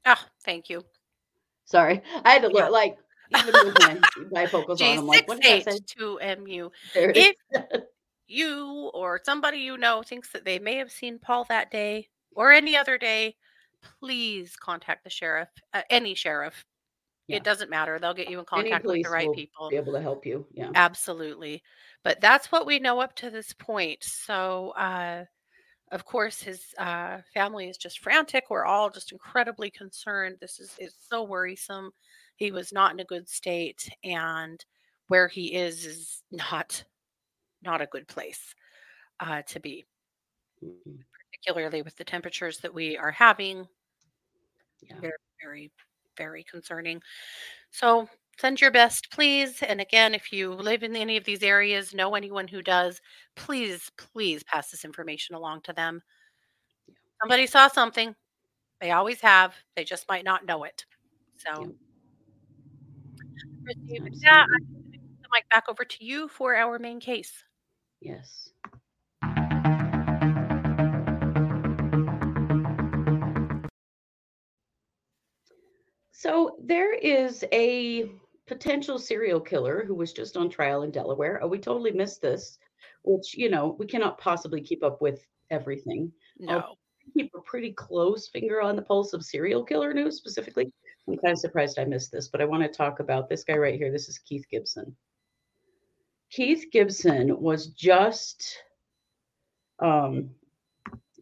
Oh, 0.05 0.25
thank 0.43 0.69
you. 0.69 0.83
Sorry. 1.65 2.01
I 2.25 2.31
had 2.31 2.41
to 2.41 2.51
Yeah. 2.53 2.63
look 2.63 2.71
like 2.71 2.97
even 3.37 3.65
with 3.65 3.79
my 3.79 4.45
bifocals 4.45 4.81
on. 4.81 4.97
I'm 4.99 5.07
like, 5.07 5.27
what 5.27 5.41
did 5.41 5.51
I 5.51 5.71
say? 5.71 5.79
G682MU. 5.97 6.69
There 6.93 7.13
If 7.15 7.35
you 8.27 8.91
or 8.93 9.21
somebody 9.23 9.59
you 9.59 9.77
know 9.77 10.03
thinks 10.03 10.31
that 10.31 10.43
they 10.45 10.59
may 10.59 10.75
have 10.75 10.91
seen 10.91 11.19
Paul 11.19 11.45
that 11.45 11.71
day 11.71 12.09
or 12.35 12.51
any 12.51 12.75
other 12.75 12.97
day, 12.97 13.35
please 13.99 14.55
contact 14.55 15.03
the 15.03 15.09
sheriff, 15.09 15.49
uh, 15.73 15.81
any 15.89 16.13
sheriff. 16.13 16.65
Yeah. 17.27 17.37
It 17.37 17.43
doesn't 17.45 17.69
matter. 17.69 17.97
They'll 17.99 18.13
get 18.13 18.29
you 18.29 18.39
in 18.39 18.45
contact 18.45 18.85
with 18.85 19.03
the 19.03 19.09
right 19.09 19.31
people. 19.33 19.69
Be 19.69 19.77
able 19.77 19.93
to 19.93 20.01
help 20.01 20.25
you. 20.25 20.45
Yeah. 20.53 20.71
Absolutely. 20.75 21.63
But 22.03 22.19
that's 22.19 22.51
what 22.51 22.65
we 22.65 22.79
know 22.79 22.99
up 22.99 23.15
to 23.17 23.29
this 23.29 23.53
point. 23.53 24.03
So, 24.03 24.71
uh, 24.71 25.25
of 25.91 26.05
course, 26.05 26.41
his 26.41 26.73
uh, 26.77 27.19
family 27.33 27.69
is 27.69 27.77
just 27.77 27.99
frantic. 27.99 28.45
We're 28.49 28.65
all 28.65 28.89
just 28.89 29.11
incredibly 29.11 29.69
concerned. 29.71 30.37
This 30.41 30.59
is, 30.59 30.75
is 30.79 30.95
so 31.09 31.23
worrisome. 31.23 31.91
He 32.37 32.51
was 32.51 32.71
not 32.73 32.93
in 32.93 32.99
a 33.01 33.05
good 33.05 33.29
state, 33.29 33.89
and 34.03 34.63
where 35.07 35.27
he 35.27 35.53
is 35.55 35.85
is 35.85 36.23
not 36.31 36.83
not 37.63 37.81
a 37.81 37.87
good 37.87 38.07
place 38.07 38.55
uh, 39.21 39.41
to 39.43 39.59
be. 39.59 39.85
Mhm. 40.63 41.03
particularly 41.31 41.81
with 41.81 41.95
the 41.97 42.03
temperatures 42.03 42.59
that 42.59 42.73
we 42.73 42.97
are 42.97 43.11
having. 43.11 43.67
Yeah. 44.81 44.99
Very, 44.99 45.13
very, 45.41 45.71
very 46.17 46.43
concerning. 46.43 47.01
So 47.71 48.09
send 48.41 48.59
your 48.59 48.71
best, 48.71 49.11
please. 49.11 49.61
And 49.61 49.79
again, 49.79 50.15
if 50.15 50.33
you 50.33 50.51
live 50.51 50.81
in 50.81 50.95
any 50.95 51.15
of 51.15 51.23
these 51.23 51.43
areas, 51.43 51.93
know 51.93 52.15
anyone 52.15 52.47
who 52.47 52.63
does, 52.63 52.99
please, 53.35 53.91
please 53.97 54.43
pass 54.43 54.71
this 54.71 54.83
information 54.83 55.35
along 55.35 55.61
to 55.61 55.73
them. 55.73 56.01
Somebody 57.21 57.45
saw 57.45 57.67
something. 57.67 58.15
They 58.81 58.91
always 58.91 59.21
have. 59.21 59.53
They 59.75 59.83
just 59.83 60.09
might 60.09 60.25
not 60.25 60.45
know 60.45 60.63
it. 60.63 60.85
So, 61.37 61.61
Yep. 61.61 61.71
Christy, 63.63 64.01
with 64.01 64.19
that, 64.23 64.47
Absolutely. 64.49 64.55
I'm 64.55 64.81
going 64.81 64.91
to 64.91 64.97
give 64.97 65.21
the 65.21 65.29
mic 65.31 65.49
back 65.49 65.69
over 65.69 65.85
to 65.85 66.03
you 66.03 66.27
for 66.27 66.55
our 66.55 66.79
main 66.79 66.99
case. 66.99 67.43
Yes. 67.99 68.49
So 76.11 76.55
there 76.63 76.93
is 76.93 77.43
a 77.51 78.09
potential 78.47 78.99
serial 78.99 79.39
killer 79.39 79.83
who 79.85 79.95
was 79.95 80.13
just 80.13 80.37
on 80.37 80.49
trial 80.49 80.83
in 80.83 80.91
Delaware. 80.91 81.39
Oh, 81.41 81.47
we 81.47 81.59
totally 81.59 81.91
missed 81.91 82.21
this, 82.21 82.57
which, 83.03 83.35
you 83.35 83.49
know, 83.49 83.75
we 83.79 83.85
cannot 83.85 84.17
possibly 84.17 84.61
keep 84.61 84.83
up 84.83 85.01
with 85.01 85.25
everything. 85.49 86.11
No. 86.39 86.75
Keep 87.15 87.31
a 87.35 87.41
pretty 87.41 87.73
close 87.73 88.27
finger 88.27 88.61
on 88.61 88.75
the 88.75 88.81
pulse 88.81 89.13
of 89.13 89.25
serial 89.25 89.63
killer 89.63 89.93
news 89.93 90.17
specifically. 90.17 90.71
I'm 91.07 91.17
kind 91.17 91.33
of 91.33 91.39
surprised 91.39 91.79
I 91.79 91.85
missed 91.85 92.11
this, 92.11 92.27
but 92.27 92.41
I 92.41 92.45
want 92.45 92.63
to 92.63 92.69
talk 92.69 92.99
about 92.99 93.27
this 93.27 93.43
guy 93.43 93.57
right 93.57 93.75
here. 93.75 93.91
This 93.91 94.07
is 94.07 94.19
Keith 94.19 94.45
Gibson. 94.51 94.95
Keith 96.29 96.65
Gibson 96.71 97.41
was 97.41 97.67
just 97.67 98.57
um, 99.79 100.29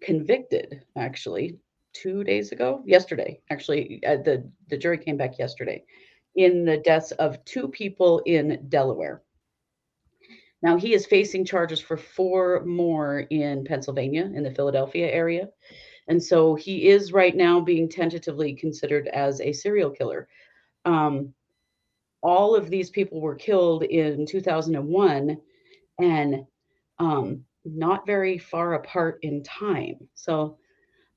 convicted, 0.02 0.84
actually, 0.98 1.58
two 1.94 2.24
days 2.24 2.52
ago, 2.52 2.84
yesterday. 2.86 3.40
Actually, 3.50 4.02
uh, 4.06 4.18
the 4.18 4.48
the 4.70 4.78
jury 4.78 4.98
came 4.98 5.18
back 5.18 5.40
yesterday 5.40 5.84
in 6.36 6.66
the 6.66 6.78
deaths 6.78 7.12
of 7.12 7.44
two 7.46 7.68
people 7.68 8.22
in 8.26 8.66
Delaware. 8.70 9.22
Now 10.62 10.78
he 10.78 10.94
is 10.94 11.06
facing 11.06 11.46
charges 11.46 11.80
for 11.80 11.98
four 11.98 12.64
more 12.66 13.20
in 13.30 13.64
Pennsylvania, 13.64 14.24
in 14.34 14.44
the 14.44 14.52
Philadelphia 14.52 15.10
area. 15.10 15.50
And 16.08 16.22
so 16.22 16.56
he 16.56 16.88
is 16.90 17.14
right 17.14 17.36
now 17.36 17.62
being 17.62 17.88
tentatively 17.88 18.54
considered 18.54 19.08
as 19.08 19.40
a 19.42 19.54
serial 19.54 19.92
killer. 19.92 20.28
Um, 20.86 21.34
all 22.22 22.56
of 22.56 22.70
these 22.70 22.90
people 22.90 23.22
were 23.22 23.36
killed 23.36 23.84
in 23.84 24.26
2001 24.26 25.38
and 26.00 26.46
um, 26.98 27.46
not 27.64 28.06
very 28.06 28.38
far 28.38 28.74
apart 28.74 29.20
in 29.22 29.44
time. 29.44 29.96
So 30.16 30.58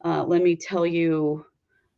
uh, 0.05 0.25
let 0.25 0.43
me 0.43 0.57
tell 0.57 0.87
you 0.87 1.47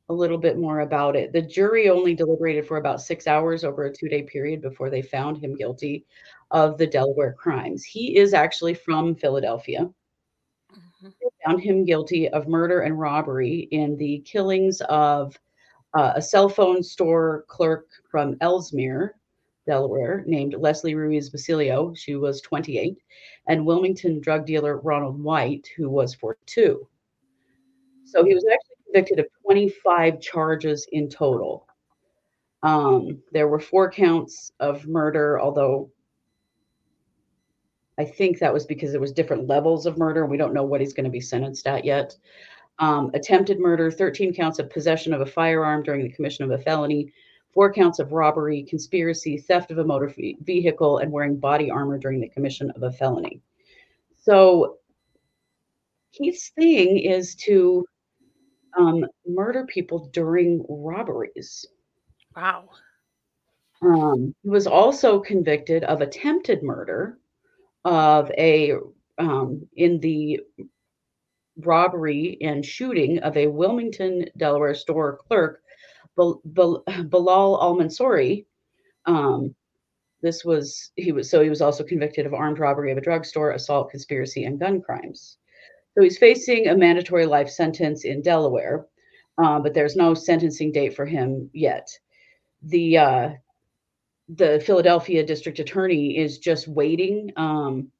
a 0.08 0.12
little 0.12 0.38
bit 0.38 0.58
more 0.58 0.80
about 0.80 1.16
it. 1.16 1.32
The 1.32 1.40
jury 1.42 1.88
only 1.88 2.14
deliberated 2.14 2.66
for 2.66 2.76
about 2.76 3.00
six 3.00 3.26
hours 3.26 3.64
over 3.64 3.84
a 3.84 3.92
two 3.92 4.08
day 4.08 4.22
period 4.22 4.60
before 4.60 4.90
they 4.90 5.02
found 5.02 5.38
him 5.38 5.56
guilty 5.56 6.04
of 6.50 6.76
the 6.78 6.86
Delaware 6.86 7.32
crimes. 7.32 7.84
He 7.84 8.16
is 8.16 8.34
actually 8.34 8.74
from 8.74 9.14
Philadelphia. 9.14 9.90
Mhm. 10.70 11.12
They 11.20 11.28
found 11.44 11.60
him 11.62 11.84
guilty 11.84 12.28
of 12.28 12.48
murder 12.48 12.80
and 12.80 12.98
robbery 12.98 13.68
in 13.70 13.96
the 13.96 14.20
killings 14.20 14.80
of 14.82 15.38
uh, 15.94 16.12
a 16.16 16.22
cell 16.22 16.48
phone 16.48 16.82
store 16.82 17.44
clerk 17.48 17.86
from 18.10 18.36
Elsmere, 18.40 19.12
Delaware, 19.66 20.24
named 20.26 20.54
Leslie 20.54 20.94
Ruiz 20.94 21.30
Basilio. 21.30 21.94
She 21.94 22.16
was 22.16 22.40
28, 22.42 22.98
and 23.48 23.64
Wilmington 23.64 24.20
drug 24.20 24.44
dealer 24.44 24.78
Ronald 24.78 25.22
White, 25.22 25.68
who 25.76 25.88
was 25.88 26.14
42. 26.14 26.86
So 28.04 28.24
he 28.24 28.34
was 28.34 28.44
actually 28.44 28.73
convicted 28.94 29.18
of 29.18 29.26
25 29.42 30.20
charges 30.20 30.86
in 30.92 31.08
total. 31.08 31.66
Um, 32.62 33.22
there 33.32 33.48
were 33.48 33.58
four 33.58 33.90
counts 33.90 34.52
of 34.60 34.86
murder, 34.86 35.40
although 35.40 35.90
I 37.98 38.04
think 38.04 38.38
that 38.38 38.52
was 38.52 38.66
because 38.66 38.92
there 38.92 39.00
was 39.00 39.12
different 39.12 39.48
levels 39.48 39.86
of 39.86 39.98
murder. 39.98 40.26
We 40.26 40.36
don't 40.36 40.54
know 40.54 40.62
what 40.62 40.80
he's 40.80 40.94
going 40.94 41.04
to 41.04 41.10
be 41.10 41.20
sentenced 41.20 41.66
at 41.66 41.84
yet. 41.84 42.16
Um, 42.78 43.10
attempted 43.14 43.58
murder, 43.58 43.90
13 43.90 44.32
counts 44.32 44.58
of 44.58 44.70
possession 44.70 45.12
of 45.12 45.20
a 45.20 45.26
firearm 45.26 45.82
during 45.82 46.02
the 46.02 46.12
commission 46.12 46.44
of 46.44 46.50
a 46.50 46.62
felony, 46.62 47.12
four 47.52 47.72
counts 47.72 47.98
of 47.98 48.12
robbery, 48.12 48.62
conspiracy, 48.62 49.38
theft 49.38 49.70
of 49.70 49.78
a 49.78 49.84
motor 49.84 50.08
ve- 50.08 50.36
vehicle, 50.40 50.98
and 50.98 51.10
wearing 51.10 51.36
body 51.36 51.70
armor 51.70 51.98
during 51.98 52.20
the 52.20 52.28
commission 52.28 52.70
of 52.70 52.82
a 52.82 52.92
felony. 52.92 53.40
So 54.16 54.78
Keith's 56.12 56.50
thing 56.50 56.98
is 56.98 57.34
to 57.46 57.84
um, 58.78 59.04
murder 59.26 59.66
people 59.66 60.10
during 60.12 60.64
robberies. 60.68 61.66
Wow. 62.36 62.68
Um, 63.82 64.34
he 64.42 64.48
was 64.48 64.66
also 64.66 65.20
convicted 65.20 65.84
of 65.84 66.00
attempted 66.00 66.62
murder 66.62 67.18
of 67.84 68.30
a 68.38 68.74
um, 69.18 69.66
in 69.76 70.00
the 70.00 70.40
robbery 71.58 72.38
and 72.40 72.64
shooting 72.64 73.18
of 73.20 73.36
a 73.36 73.46
Wilmington, 73.46 74.26
Delaware 74.36 74.74
store 74.74 75.18
clerk, 75.28 75.62
Bal- 76.16 76.40
Bal- 76.44 76.82
Bilal 77.08 77.60
Al 77.60 77.76
Mansouri. 77.76 78.46
Um, 79.06 79.54
this 80.22 80.44
was 80.44 80.90
he 80.96 81.12
was 81.12 81.28
so 81.28 81.42
he 81.42 81.50
was 81.50 81.60
also 81.60 81.84
convicted 81.84 82.24
of 82.24 82.32
armed 82.32 82.58
robbery 82.58 82.90
of 82.90 82.98
a 82.98 83.02
drugstore, 83.02 83.50
assault, 83.50 83.90
conspiracy, 83.90 84.44
and 84.44 84.58
gun 84.58 84.80
crimes. 84.80 85.36
So 85.94 86.02
he's 86.02 86.18
facing 86.18 86.68
a 86.68 86.76
mandatory 86.76 87.26
life 87.26 87.48
sentence 87.48 88.04
in 88.04 88.20
Delaware, 88.20 88.86
uh, 89.38 89.60
but 89.60 89.74
there's 89.74 89.96
no 89.96 90.14
sentencing 90.14 90.72
date 90.72 90.94
for 90.94 91.06
him 91.06 91.48
yet. 91.52 91.88
The 92.62 92.98
uh, 92.98 93.30
the 94.28 94.62
Philadelphia 94.64 95.24
district 95.24 95.58
attorney 95.58 96.18
is 96.18 96.38
just 96.38 96.66
waiting 96.66 97.30
um, 97.36 97.90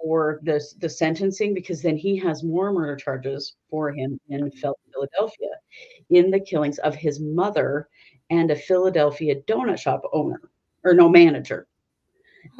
for 0.00 0.40
the 0.44 0.62
the 0.78 0.88
sentencing 0.88 1.52
because 1.52 1.82
then 1.82 1.96
he 1.96 2.16
has 2.18 2.42
more 2.42 2.72
murder 2.72 2.96
charges 2.96 3.56
for 3.68 3.92
him 3.92 4.18
in 4.28 4.50
Philadelphia 4.50 5.50
in 6.10 6.30
the 6.30 6.40
killings 6.40 6.78
of 6.78 6.94
his 6.94 7.20
mother 7.20 7.88
and 8.30 8.50
a 8.50 8.56
Philadelphia 8.56 9.36
donut 9.42 9.78
shop 9.78 10.02
owner 10.12 10.40
or 10.84 10.94
no 10.94 11.08
manager. 11.08 11.66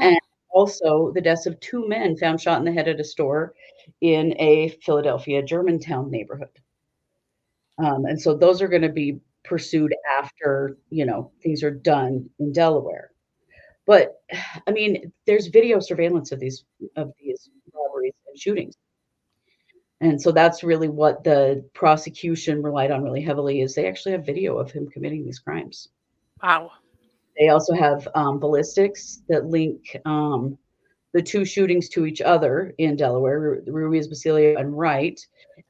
And 0.00 0.18
also 0.54 1.12
the 1.12 1.20
deaths 1.20 1.46
of 1.46 1.58
two 1.60 1.86
men 1.88 2.16
found 2.16 2.40
shot 2.40 2.58
in 2.58 2.64
the 2.64 2.72
head 2.72 2.88
at 2.88 3.00
a 3.00 3.04
store 3.04 3.54
in 4.00 4.34
a 4.40 4.68
Philadelphia 4.82 5.42
Germantown 5.42 6.10
neighborhood. 6.10 6.48
Um, 7.78 8.04
and 8.06 8.20
so 8.20 8.34
those 8.34 8.62
are 8.62 8.68
going 8.68 8.82
to 8.82 8.88
be 8.88 9.18
pursued 9.44 9.94
after, 10.18 10.78
you 10.90 11.04
know, 11.04 11.32
things 11.42 11.62
are 11.62 11.70
done 11.70 12.30
in 12.38 12.52
Delaware. 12.52 13.10
But 13.86 14.22
I 14.66 14.70
mean, 14.70 15.12
there's 15.26 15.48
video 15.48 15.80
surveillance 15.80 16.32
of 16.32 16.40
these 16.40 16.64
of 16.96 17.12
these 17.20 17.50
robberies 17.74 18.14
and 18.26 18.38
shootings. 18.38 18.76
And 20.00 20.20
so 20.20 20.32
that's 20.32 20.64
really 20.64 20.88
what 20.88 21.24
the 21.24 21.64
prosecution 21.74 22.62
relied 22.62 22.90
on 22.90 23.02
really 23.02 23.22
heavily 23.22 23.60
is 23.60 23.74
they 23.74 23.86
actually 23.88 24.12
have 24.12 24.26
video 24.26 24.58
of 24.58 24.70
him 24.70 24.88
committing 24.88 25.24
these 25.24 25.38
crimes. 25.38 25.88
Wow. 26.42 26.70
They 27.38 27.48
also 27.48 27.74
have 27.74 28.06
um, 28.14 28.38
ballistics 28.38 29.22
that 29.28 29.46
link 29.46 29.96
um, 30.04 30.56
the 31.14 31.22
two 31.22 31.44
shootings 31.44 31.88
to 31.90 32.06
each 32.06 32.20
other 32.20 32.74
in 32.78 32.96
Delaware, 32.96 33.40
Ru- 33.40 33.62
Ruiz 33.66 34.08
Basilio 34.08 34.58
and 34.58 34.76
Wright, 34.76 35.18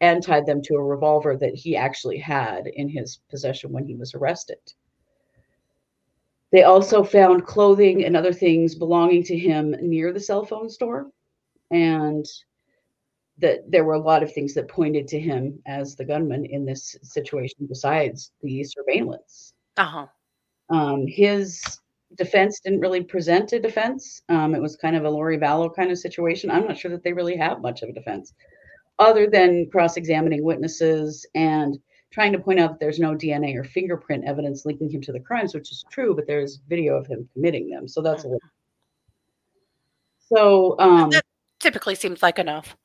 and 0.01 0.23
tied 0.23 0.47
them 0.47 0.63
to 0.63 0.75
a 0.75 0.83
revolver 0.83 1.37
that 1.37 1.55
he 1.55 1.77
actually 1.77 2.19
had 2.19 2.67
in 2.67 2.89
his 2.89 3.21
possession 3.31 3.71
when 3.71 3.87
he 3.87 3.95
was 3.95 4.15
arrested. 4.15 4.59
They 6.51 6.63
also 6.63 7.03
found 7.03 7.47
clothing 7.47 8.05
and 8.05 8.17
other 8.17 8.33
things 8.33 8.75
belonging 8.75 9.23
to 9.25 9.37
him 9.37 9.75
near 9.83 10.13
the 10.13 10.21
cell 10.21 10.47
phone 10.47 10.71
store, 10.71 11.11
and 11.71 12.25
that 13.39 13.71
there 13.71 13.85
were 13.85 13.95
a 13.95 14.01
lot 14.01 14.23
of 14.23 14.33
things 14.33 14.55
that 14.55 14.69
pointed 14.69 15.09
to 15.09 15.21
him 15.21 15.59
as 15.67 15.95
the 15.95 16.05
gunman 16.05 16.45
in 16.45 16.65
this 16.65 16.97
situation, 17.03 17.67
besides 17.69 18.33
the 18.43 18.65
surveillance. 18.65 19.53
Uh 19.77 19.85
huh. 19.85 20.07
Um, 20.71 21.07
his 21.07 21.63
defense 22.17 22.61
didn't 22.61 22.81
really 22.81 23.03
present 23.03 23.53
a 23.53 23.61
defense. 23.61 24.23
Um, 24.29 24.55
it 24.55 24.63
was 24.63 24.77
kind 24.77 24.97
of 24.97 25.05
a 25.05 25.11
Lori 25.11 25.39
Vallow 25.39 25.75
kind 25.75 25.91
of 25.91 25.99
situation. 25.99 26.51
I'm 26.51 26.67
not 26.67 26.79
sure 26.79 26.91
that 26.91 27.03
they 27.03 27.13
really 27.13 27.37
have 27.37 27.61
much 27.61 27.83
of 27.83 27.89
a 27.89 27.93
defense, 27.93 28.33
other 28.99 29.29
than 29.29 29.69
cross-examining 29.71 30.45
witnesses 30.45 31.27
and 31.35 31.79
trying 32.13 32.33
to 32.33 32.39
point 32.39 32.61
out 32.61 32.71
that 32.71 32.81
there's 32.81 33.01
no 33.01 33.13
DNA 33.15 33.57
or 33.57 33.65
fingerprint 33.65 34.25
evidence 34.25 34.65
linking 34.65 34.89
him 34.89 35.01
to 35.03 35.13
the 35.13 35.19
crimes, 35.19 35.53
which 35.53 35.73
is 35.73 35.85
true, 35.91 36.15
but 36.15 36.27
there's 36.29 36.61
video 36.69 36.95
of 36.95 37.07
him 37.07 37.29
committing 37.33 37.69
them. 37.69 37.89
So 37.89 38.01
that's 38.01 38.23
a 38.23 38.29
little. 38.29 38.41
So 40.21 40.77
um, 40.79 41.11
That 41.11 41.25
typically 41.59 41.97
seems 41.97 42.23
like 42.23 42.39
enough. 42.39 42.77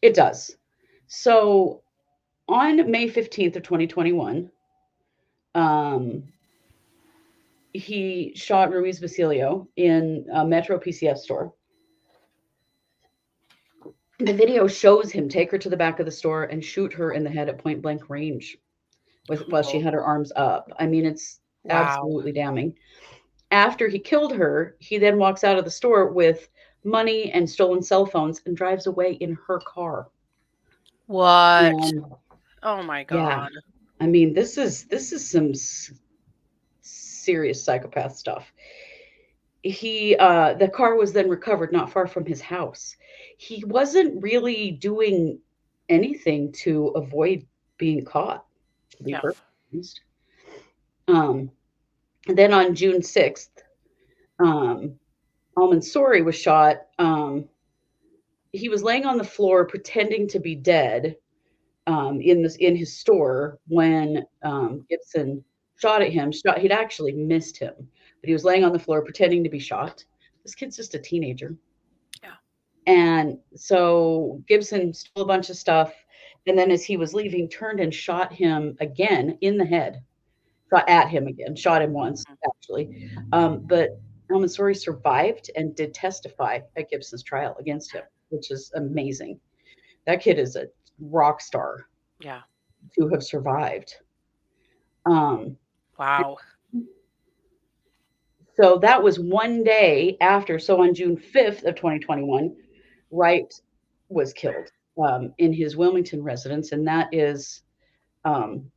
It 0.00 0.14
does. 0.14 0.56
So 1.08 1.82
on 2.48 2.88
May 2.88 3.10
15th 3.10 3.56
of 3.56 3.62
2021, 3.64 4.48
um, 5.56 6.22
he 7.78 8.32
shot 8.34 8.70
Ruiz 8.70 9.00
Basilio 9.00 9.68
in 9.76 10.26
a 10.32 10.44
Metro 10.44 10.78
PCS 10.78 11.18
store. 11.18 11.52
the 14.18 14.32
video 14.32 14.66
shows 14.66 15.12
him 15.12 15.28
take 15.28 15.50
her 15.50 15.58
to 15.58 15.68
the 15.68 15.76
back 15.76 16.00
of 16.00 16.06
the 16.06 16.12
store 16.12 16.44
and 16.44 16.64
shoot 16.64 16.92
her 16.92 17.12
in 17.12 17.22
the 17.22 17.30
head 17.30 17.50
at 17.50 17.58
point 17.58 17.82
blank 17.82 18.08
range 18.08 18.56
with 19.28 19.46
while 19.48 19.62
she 19.62 19.78
oh. 19.78 19.82
had 19.82 19.92
her 19.92 20.02
arms 20.02 20.32
up. 20.36 20.70
I 20.78 20.86
mean, 20.86 21.04
it's 21.04 21.40
Wow. 21.66 21.82
absolutely 21.82 22.32
damning. 22.32 22.74
After 23.50 23.88
he 23.88 23.98
killed 23.98 24.34
her, 24.34 24.76
he 24.78 24.98
then 24.98 25.18
walks 25.18 25.44
out 25.44 25.58
of 25.58 25.64
the 25.64 25.70
store 25.70 26.12
with 26.12 26.48
money 26.84 27.32
and 27.32 27.48
stolen 27.48 27.82
cell 27.82 28.06
phones 28.06 28.40
and 28.46 28.56
drives 28.56 28.86
away 28.86 29.12
in 29.14 29.36
her 29.46 29.58
car. 29.60 30.08
What? 31.06 31.74
Oh 32.62 32.82
my 32.82 33.04
god. 33.04 33.50
Yeah. 33.52 33.60
I 34.00 34.06
mean, 34.06 34.34
this 34.34 34.58
is 34.58 34.84
this 34.84 35.12
is 35.12 35.28
some 35.28 35.52
serious 37.26 37.62
psychopath 37.62 38.16
stuff. 38.16 38.52
He 39.62 40.16
uh 40.16 40.54
the 40.54 40.68
car 40.68 40.94
was 40.94 41.12
then 41.12 41.28
recovered 41.28 41.72
not 41.72 41.90
far 41.90 42.06
from 42.06 42.24
his 42.24 42.40
house. 42.40 42.96
He 43.36 43.64
wasn't 43.66 44.22
really 44.22 44.70
doing 44.70 45.40
anything 45.88 46.52
to 46.64 46.88
avoid 46.88 47.46
being 47.78 48.04
caught. 48.04 48.44
To 48.92 49.02
be 49.04 49.10
Yeah. 49.10 49.20
Um, 51.08 51.50
then 52.26 52.52
on 52.52 52.74
June 52.74 53.00
6th, 53.00 53.50
um, 54.38 54.98
Al 55.58 55.70
Mansouri 55.70 56.24
was 56.24 56.36
shot. 56.36 56.76
Um, 56.98 57.48
he 58.52 58.68
was 58.68 58.82
laying 58.82 59.06
on 59.06 59.18
the 59.18 59.24
floor 59.24 59.66
pretending 59.66 60.28
to 60.28 60.40
be 60.40 60.54
dead 60.54 61.16
um, 61.86 62.20
in 62.20 62.42
this 62.42 62.56
in 62.56 62.74
his 62.76 62.98
store 62.98 63.58
when 63.68 64.24
um, 64.42 64.84
Gibson 64.88 65.44
shot 65.76 66.02
at 66.02 66.12
him. 66.12 66.32
Shot, 66.32 66.58
he'd 66.58 66.72
actually 66.72 67.12
missed 67.12 67.56
him, 67.58 67.74
but 67.78 68.26
he 68.28 68.32
was 68.32 68.44
laying 68.44 68.64
on 68.64 68.72
the 68.72 68.78
floor 68.78 69.02
pretending 69.02 69.42
to 69.44 69.50
be 69.50 69.58
shot. 69.58 70.04
This 70.42 70.54
kid's 70.54 70.76
just 70.76 70.94
a 70.94 70.98
teenager. 70.98 71.56
Yeah. 72.22 72.34
And 72.86 73.38
so 73.54 74.42
Gibson 74.48 74.92
stole 74.94 75.24
a 75.24 75.26
bunch 75.26 75.50
of 75.50 75.56
stuff, 75.56 75.92
and 76.46 76.56
then 76.58 76.70
as 76.70 76.84
he 76.84 76.96
was 76.96 77.14
leaving, 77.14 77.48
turned 77.48 77.80
and 77.80 77.92
shot 77.92 78.32
him 78.32 78.76
again 78.80 79.36
in 79.40 79.56
the 79.56 79.64
head. 79.64 80.02
Shot 80.72 80.88
at 80.88 81.08
him 81.08 81.26
again. 81.26 81.54
Shot 81.54 81.82
him 81.82 81.92
once 81.92 82.24
actually, 82.48 83.10
um, 83.32 83.60
but 83.66 83.90
Al 84.32 84.38
Mansouri 84.40 84.76
survived 84.76 85.50
and 85.54 85.76
did 85.76 85.94
testify 85.94 86.58
at 86.76 86.90
Gibson's 86.90 87.22
trial 87.22 87.56
against 87.60 87.92
him, 87.92 88.02
which 88.30 88.50
is 88.50 88.72
amazing. 88.74 89.38
That 90.06 90.20
kid 90.20 90.38
is 90.40 90.56
a 90.56 90.66
rock 90.98 91.40
star 91.40 91.86
Yeah. 92.20 92.42
to 92.98 93.08
have 93.08 93.22
survived. 93.22 93.94
Um, 95.04 95.56
Wow. 95.98 96.36
so 98.56 98.78
that 98.78 99.02
was 99.02 99.18
one 99.18 99.64
day 99.64 100.16
after. 100.20 100.58
So 100.58 100.82
on 100.82 100.94
June 100.94 101.16
5th 101.16 101.64
of 101.64 101.74
2021, 101.74 102.56
Wright 103.10 103.52
was 104.08 104.32
killed 104.32 104.70
um, 104.98 105.32
in 105.38 105.52
his 105.52 105.76
Wilmington 105.76 106.22
residence. 106.22 106.72
And 106.72 106.86
that 106.86 107.08
is, 107.12 107.62
um, 108.24 108.70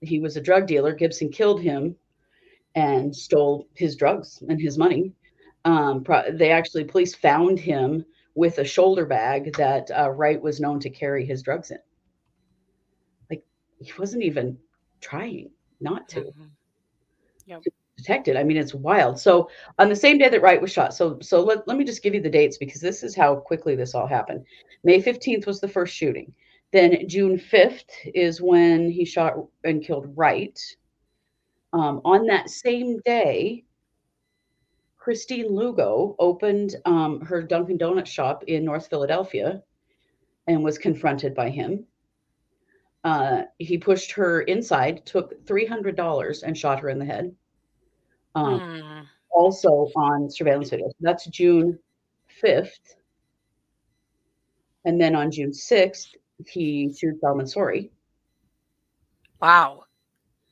he 0.00 0.20
was 0.20 0.36
a 0.36 0.40
drug 0.40 0.66
dealer. 0.66 0.94
Gibson 0.94 1.30
killed 1.30 1.60
him 1.60 1.96
and 2.74 3.14
stole 3.14 3.66
his 3.74 3.96
drugs 3.96 4.42
and 4.48 4.60
his 4.60 4.78
money. 4.78 5.12
Um, 5.64 6.04
pro- 6.04 6.32
they 6.32 6.50
actually, 6.50 6.84
police 6.84 7.14
found 7.14 7.58
him 7.58 8.04
with 8.34 8.58
a 8.58 8.64
shoulder 8.64 9.06
bag 9.06 9.54
that 9.56 9.90
uh, 9.90 10.10
Wright 10.10 10.40
was 10.40 10.60
known 10.60 10.80
to 10.80 10.90
carry 10.90 11.26
his 11.26 11.42
drugs 11.42 11.70
in. 11.70 11.78
Like 13.28 13.44
he 13.78 13.92
wasn't 13.98 14.22
even 14.22 14.56
trying 15.00 15.50
not 15.80 16.08
to 16.10 16.20
Mhm. 16.22 16.50
detected. 17.96 18.36
I 18.36 18.44
mean, 18.44 18.56
it's 18.56 18.74
wild. 18.74 19.18
So 19.18 19.50
on 19.78 19.88
the 19.88 19.96
same 19.96 20.18
day 20.18 20.28
that 20.28 20.40
Wright 20.42 20.60
was 20.60 20.72
shot, 20.72 20.94
so 20.94 21.18
so 21.20 21.42
let, 21.42 21.66
let 21.68 21.76
me 21.76 21.84
just 21.84 22.02
give 22.02 22.14
you 22.14 22.20
the 22.20 22.30
dates 22.30 22.56
because 22.58 22.80
this 22.80 23.02
is 23.02 23.14
how 23.14 23.36
quickly 23.36 23.74
this 23.74 23.94
all 23.94 24.06
happened. 24.06 24.44
May 24.84 25.02
15th 25.02 25.46
was 25.46 25.60
the 25.60 25.68
first 25.68 25.94
shooting. 25.94 26.32
Then 26.72 27.08
June 27.08 27.36
5th 27.36 27.90
is 28.14 28.40
when 28.40 28.90
he 28.90 29.04
shot 29.04 29.34
and 29.64 29.82
killed 29.84 30.16
Wright. 30.16 30.58
Um, 31.72 32.00
on 32.04 32.26
that 32.26 32.50
same 32.50 32.98
day, 33.04 33.64
Christine 34.96 35.48
Lugo 35.48 36.14
opened 36.18 36.76
um, 36.84 37.20
her 37.22 37.42
Dunkin' 37.42 37.78
Donuts 37.78 38.10
shop 38.10 38.44
in 38.44 38.64
North 38.64 38.88
Philadelphia 38.88 39.62
and 40.46 40.62
was 40.62 40.78
confronted 40.78 41.34
by 41.34 41.50
him. 41.50 41.86
Uh, 43.04 43.42
he 43.58 43.78
pushed 43.78 44.12
her 44.12 44.42
inside, 44.42 45.04
took 45.06 45.44
$300 45.46 46.42
and 46.42 46.56
shot 46.56 46.80
her 46.80 46.88
in 46.90 46.98
the 46.98 47.04
head. 47.04 47.34
Um, 48.34 48.60
Mm. 48.60 49.06
also 49.30 49.90
on 49.96 50.28
surveillance 50.30 50.70
video. 50.70 50.90
That's 51.00 51.26
June 51.26 51.78
5th. 52.42 52.96
And 54.84 55.00
then 55.00 55.14
on 55.14 55.30
June 55.30 55.52
6th, 55.52 56.14
he 56.46 56.92
shoots 56.92 57.22
Al 57.24 57.34
Mansouri. 57.34 57.90
Wow. 59.40 59.84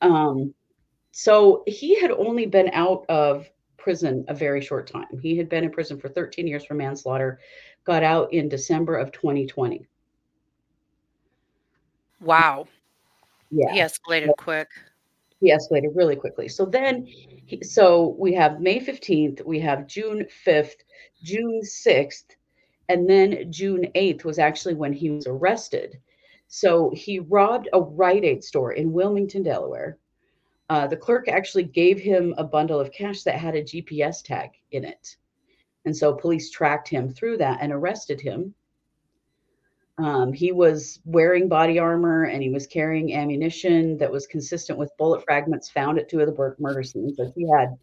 Um, 0.00 0.54
so 1.12 1.64
he 1.66 2.00
had 2.00 2.10
only 2.12 2.46
been 2.46 2.70
out 2.72 3.04
of 3.08 3.48
prison 3.76 4.24
a 4.28 4.34
very 4.34 4.60
short 4.60 4.86
time. 4.86 5.18
He 5.20 5.36
had 5.36 5.48
been 5.48 5.64
in 5.64 5.70
prison 5.70 5.98
for 5.98 6.08
13 6.08 6.46
years 6.46 6.64
for 6.64 6.74
manslaughter, 6.74 7.40
got 7.84 8.02
out 8.02 8.32
in 8.32 8.48
December 8.48 8.96
of 8.96 9.12
2020. 9.12 9.86
Wow. 12.20 12.66
Yeah. 13.50 13.72
He 13.72 13.80
escalated 13.80 14.36
quick. 14.36 14.68
he 15.40 15.52
escalated 15.52 15.94
really 15.94 16.16
quickly. 16.16 16.48
So 16.48 16.64
then, 16.64 17.06
he, 17.06 17.62
so 17.62 18.16
we 18.18 18.34
have 18.34 18.60
May 18.60 18.80
15th, 18.80 19.44
we 19.44 19.60
have 19.60 19.86
June 19.86 20.26
5th, 20.46 20.80
June 21.22 21.60
6th, 21.62 22.24
and 22.88 23.08
then 23.08 23.52
June 23.52 23.86
8th 23.94 24.24
was 24.24 24.38
actually 24.38 24.74
when 24.74 24.92
he 24.92 25.10
was 25.10 25.26
arrested. 25.26 25.98
So 26.48 26.90
he 26.94 27.20
robbed 27.20 27.68
a 27.72 27.80
Rite 27.80 28.24
Aid 28.24 28.42
store 28.42 28.72
in 28.72 28.92
Wilmington, 28.92 29.42
Delaware. 29.42 29.98
Uh, 30.70 30.86
the 30.86 30.96
clerk 30.96 31.28
actually 31.28 31.64
gave 31.64 31.98
him 31.98 32.34
a 32.36 32.44
bundle 32.44 32.80
of 32.80 32.92
cash 32.92 33.22
that 33.22 33.36
had 33.36 33.54
a 33.54 33.62
GPS 33.62 34.22
tag 34.22 34.50
in 34.72 34.84
it. 34.84 35.16
And 35.84 35.96
so 35.96 36.14
police 36.14 36.50
tracked 36.50 36.88
him 36.88 37.08
through 37.08 37.38
that 37.38 37.58
and 37.60 37.72
arrested 37.72 38.20
him. 38.20 38.54
Um, 39.98 40.32
he 40.32 40.52
was 40.52 41.00
wearing 41.04 41.48
body 41.48 41.78
armor 41.80 42.24
and 42.24 42.40
he 42.40 42.50
was 42.50 42.68
carrying 42.68 43.14
ammunition 43.14 43.98
that 43.98 44.10
was 44.10 44.28
consistent 44.28 44.78
with 44.78 44.96
bullet 44.96 45.24
fragments 45.24 45.68
found 45.68 45.98
at 45.98 46.08
two 46.08 46.20
of 46.20 46.26
the 46.26 46.32
bur- 46.32 46.56
murder 46.60 46.84
scenes. 46.84 47.18
Like 47.18 47.34
he 47.34 47.48
had 47.50 47.76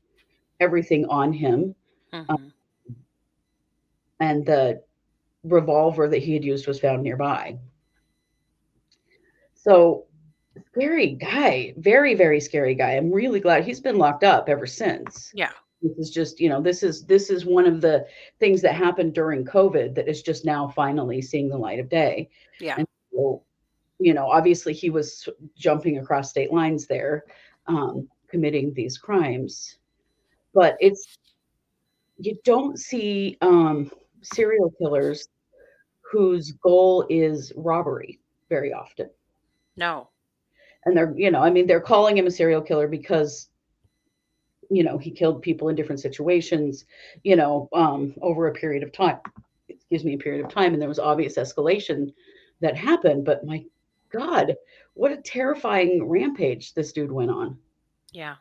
everything 0.62 1.06
on 1.08 1.34
him, 1.34 1.76
Mhm. 2.14 2.52
and 4.22 4.46
the 4.46 4.82
revolver 5.44 6.08
that 6.08 6.20
he 6.24 6.34
had 6.34 6.46
used 6.46 6.68
was 6.68 6.80
found 6.80 7.04
nearby. 7.04 7.60
So, 9.56 10.06
scary 10.72 11.08
guy, 11.16 11.74
very, 11.78 12.14
very 12.14 12.40
scary 12.40 12.76
guy. 12.76 12.92
I'm 12.92 13.12
really 13.12 13.42
glad 13.42 13.66
he's 13.66 13.82
been 13.82 13.98
locked 13.98 14.24
up 14.24 14.48
ever 14.48 14.66
since. 14.66 15.32
Yeah. 15.34 15.52
This 15.82 15.98
is 15.98 16.10
just, 16.10 16.40
you 16.40 16.50
know, 16.50 16.62
this 16.62 16.84
is 16.84 17.06
this 17.06 17.30
is 17.30 17.46
one 17.46 17.66
of 17.66 17.82
the 17.82 18.06
things 18.40 18.62
that 18.62 18.76
happened 18.76 19.14
during 19.14 19.46
COVID 19.46 19.94
that 19.96 20.08
is 20.08 20.22
just 20.22 20.46
now 20.46 20.68
finally 20.68 21.22
seeing 21.22 21.50
the 21.50 21.58
light 21.58 21.80
of 21.80 21.90
day. 21.90 22.30
Yeah. 22.60 22.76
And 22.78 22.88
so, 23.12 23.44
you 24.00 24.14
know, 24.14 24.28
obviously 24.28 24.74
he 24.74 24.90
was 24.90 25.30
jumping 25.56 26.00
across 26.00 26.30
state 26.30 26.52
lines 26.52 26.88
there, 26.88 27.26
um, 27.68 28.08
committing 28.28 28.74
these 28.74 28.98
crimes. 28.98 29.78
But 30.54 30.76
it's 30.80 31.18
you 32.18 32.38
don't 32.44 32.80
see 32.80 33.38
um, 33.42 33.92
serial 34.22 34.72
killers 34.80 35.28
whose 36.02 36.52
goal 36.54 37.06
is 37.10 37.52
robbery 37.56 38.20
very 38.50 38.74
often. 38.74 39.10
No. 39.76 40.10
And 40.86 40.96
they're, 40.96 41.14
you 41.18 41.32
know, 41.32 41.42
I 41.42 41.50
mean, 41.50 41.68
they're 41.68 41.82
calling 41.82 42.18
him 42.18 42.28
a 42.28 42.32
serial 42.32 42.62
killer 42.62 42.88
because, 42.88 43.50
you 44.70 44.84
know, 44.84 44.98
he 44.98 45.12
killed 45.12 45.42
people 45.42 45.70
in 45.70 45.76
different 45.76 46.02
situations, 46.02 46.86
you 47.24 47.36
know, 47.36 47.70
um, 47.74 48.14
over 48.22 48.48
a 48.48 48.54
period 48.54 48.84
of 48.84 48.92
time. 48.92 49.20
Excuse 49.70 50.04
me, 50.04 50.16
a 50.16 50.18
period 50.18 50.44
of 50.44 50.52
time. 50.52 50.74
And 50.74 50.82
there 50.82 50.90
was 50.90 51.00
obvious 51.00 51.38
escalation 51.38 52.14
that 52.62 52.76
happened. 52.76 53.26
But 53.26 53.46
my 53.46 53.64
God, 54.12 54.56
what 54.94 55.12
a 55.12 55.18
terrifying 55.18 56.08
rampage 56.08 56.74
this 56.74 56.92
dude 56.92 57.12
went 57.12 57.32
on. 57.32 57.58
Yeah. 58.12 58.36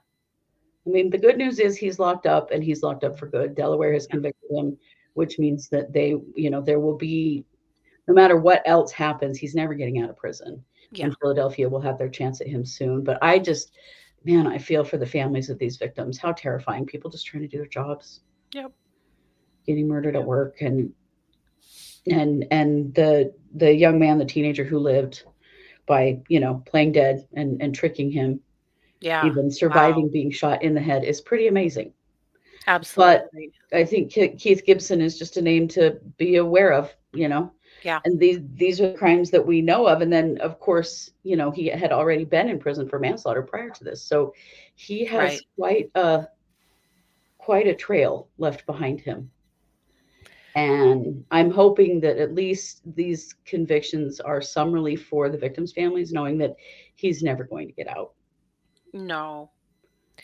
I 0.87 0.91
mean, 0.91 1.11
the 1.11 1.19
good 1.19 1.37
news 1.39 1.59
is 1.59 1.77
he's 1.77 1.99
locked 1.99 2.27
up 2.27 2.51
and 2.51 2.63
he's 2.63 2.83
locked 2.83 3.05
up 3.05 3.19
for 3.19 3.27
good. 3.27 3.55
Delaware 3.55 3.93
has 3.93 4.07
convicted 4.07 4.51
him, 4.51 4.77
which 5.15 5.39
means 5.39 5.69
that 5.71 5.93
they, 5.93 6.15
you 6.35 6.51
know, 6.51 6.61
there 6.61 6.81
will 6.81 6.97
be, 6.97 7.45
no 8.07 8.15
matter 8.15 8.37
what 8.37 8.63
else 8.67 8.93
happens, 8.93 9.39
he's 9.39 9.55
never 9.55 9.75
getting 9.75 10.01
out 10.01 10.11
of 10.11 10.17
prison. 10.17 10.63
Yeah. 10.93 11.07
And 11.07 11.17
Philadelphia 11.21 11.69
will 11.69 11.81
have 11.81 11.99
their 11.99 12.11
chance 12.11 12.41
at 12.41 12.47
him 12.47 12.65
soon. 12.65 13.03
But 13.03 13.19
I 13.23 13.39
just, 13.39 13.73
man, 14.25 14.47
I 14.47 14.59
feel 14.59 14.85
for 14.85 14.97
the 14.97 15.07
families 15.07 15.51
of 15.51 15.59
these 15.59 15.77
victims. 15.77 16.19
How 16.19 16.33
terrifying. 16.33 16.87
People 16.87 17.11
just 17.11 17.27
trying 17.27 17.43
to 17.43 17.49
do 17.49 17.59
their 17.59 17.67
jobs, 17.67 18.21
Yep. 18.53 18.73
getting 19.67 19.87
murdered 19.89 20.15
Yep. 20.15 20.23
at 20.23 20.27
work 20.27 20.61
and 20.61 20.93
and 22.11 22.45
and 22.51 22.95
the 22.95 23.33
the 23.55 23.73
young 23.73 23.99
man, 23.99 24.19
the 24.19 24.25
teenager 24.25 24.65
who 24.65 24.79
lived 24.79 25.25
by, 25.87 26.21
you 26.29 26.41
know, 26.41 26.63
playing 26.67 26.93
dead 26.93 27.27
and 27.35 27.61
and 27.63 27.75
tricking 27.75 28.11
him, 28.11 28.41
Yeah. 29.01 29.27
even 29.27 29.51
surviving 29.51 30.11
being 30.11 30.31
shot 30.31 30.63
in 30.63 30.75
the 30.75 30.81
head 30.81 31.05
is 31.05 31.21
pretty 31.21 31.47
amazing. 31.47 31.93
Absolutely. 32.67 33.53
But 33.71 33.79
I 33.79 33.85
think 33.85 34.11
Keith 34.11 34.65
Gibson 34.65 35.01
is 35.01 35.19
just 35.19 35.37
a 35.37 35.43
name 35.43 35.69
to 35.69 35.99
be 36.17 36.37
aware 36.37 36.73
of, 36.73 36.95
you 37.15 37.29
know. 37.29 37.53
Yeah. 37.83 38.01
And 38.05 38.19
these 38.19 38.41
these 38.55 38.81
are 38.81 38.95
crimes 38.95 39.31
that 39.31 39.47
we 39.47 39.61
know 39.61 39.87
of. 39.87 40.01
And 40.01 40.13
then 40.13 40.39
of 40.41 40.59
course, 40.59 41.11
you 41.23 41.37
know, 41.37 41.51
he 41.51 41.67
had 41.67 41.93
already 41.93 42.25
been 42.25 42.49
in 42.49 42.59
prison 42.59 42.89
for 42.89 42.99
manslaughter 42.99 43.43
prior 43.43 43.71
to 43.71 43.85
this. 43.85 44.03
So 44.03 44.35
he 44.75 45.05
has 45.07 45.31
Right. 45.31 45.41
quite 45.57 45.91
a 45.95 46.29
quite 47.39 47.67
a 47.67 47.75
trail 47.75 48.29
left 48.39 48.65
behind 48.67 49.01
him. 49.01 49.31
And 50.57 51.25
I'm 51.31 51.51
hoping 51.51 52.01
that 52.01 52.17
at 52.19 52.33
least 52.35 52.83
these 52.95 53.35
convictions 53.45 54.21
are 54.21 54.41
some 54.41 54.73
relief 54.73 55.05
for 55.07 55.29
the 55.29 55.37
victims' 55.37 55.73
families, 55.73 56.13
knowing 56.13 56.39
that 56.39 56.55
he's 56.95 57.23
never 57.23 57.43
going 57.45 57.67
to 57.67 57.75
get 57.75 57.89
out. 57.89 58.13
No. 58.93 59.51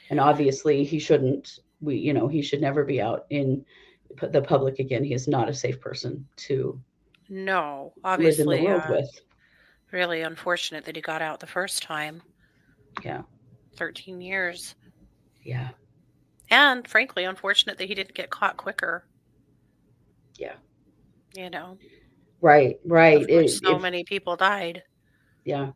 And 0.08 0.20
obviously, 0.20 0.84
he 0.84 1.00
shouldn't. 1.00 1.58
We, 1.80 1.96
you 1.96 2.12
know, 2.12 2.28
he 2.28 2.42
should 2.42 2.60
never 2.60 2.84
be 2.84 3.00
out 3.00 3.26
in 3.30 3.64
the 4.20 4.42
public 4.42 4.78
again. 4.78 5.04
He 5.04 5.14
is 5.14 5.28
not 5.28 5.48
a 5.48 5.54
safe 5.54 5.80
person 5.80 6.26
to 6.36 6.80
No. 7.28 7.92
obviously, 8.04 8.44
live 8.44 8.58
in 8.58 8.64
the 8.64 8.70
world 8.70 8.82
uh, 8.86 8.92
with. 8.92 9.20
really 9.92 10.22
unfortunate 10.22 10.84
that 10.84 10.96
he 10.96 11.02
got 11.02 11.22
out 11.22 11.40
the 11.40 11.46
first 11.46 11.82
time. 11.82 12.22
Yeah, 13.04 13.22
13 13.76 14.20
years. 14.20 14.74
yeah, 15.44 15.68
And 16.50 16.86
frankly, 16.86 17.24
unfortunate 17.24 17.78
that 17.78 17.86
he 17.88 17.94
didn't 17.94 18.14
get 18.14 18.30
caught 18.30 18.56
quicker. 18.56 19.06
Yeah. 20.36 20.54
You 21.36 21.50
know, 21.50 21.78
right, 22.40 22.78
right. 22.84 23.24
It- 23.28 23.48
so 23.50 23.76
if- 23.76 23.82
many 23.82 24.02
people 24.04 24.36
died. 24.36 24.82
yeah, 25.44 25.70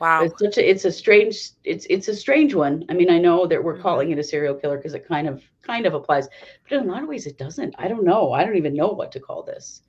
Wow. 0.00 0.26
it's 0.26 0.38
such 0.40 0.58
a 0.58 0.68
it's 0.70 0.84
a 0.84 0.92
strange 0.92 1.50
it's 1.64 1.86
it's 1.90 2.08
a 2.08 2.14
strange 2.16 2.54
one. 2.54 2.84
I 2.88 2.94
mean, 2.94 3.10
I 3.10 3.18
know 3.18 3.46
that 3.46 3.62
we're 3.62 3.76
Mhm. 3.76 3.78
calling 3.78 4.10
it 4.10 4.18
a 4.18 4.22
serial 4.24 4.54
killer 4.54 4.76
because 4.76 4.94
it 4.94 5.06
kind 5.06 5.28
of 5.28 5.42
kind 5.62 5.86
of 5.86 5.94
applies, 5.94 6.28
but 6.68 6.78
in 6.78 6.88
a 6.88 6.92
lot 6.92 7.02
of 7.02 7.08
ways 7.08 7.26
it 7.26 7.38
doesn't. 7.38 7.74
I 7.78 7.88
don't 7.88 8.04
know. 8.04 8.32
I 8.32 8.44
don't 8.44 8.56
even 8.56 8.74
know 8.76 8.88
what 8.88 9.12
to 9.12 9.20
call 9.20 9.42
this, 9.44 9.82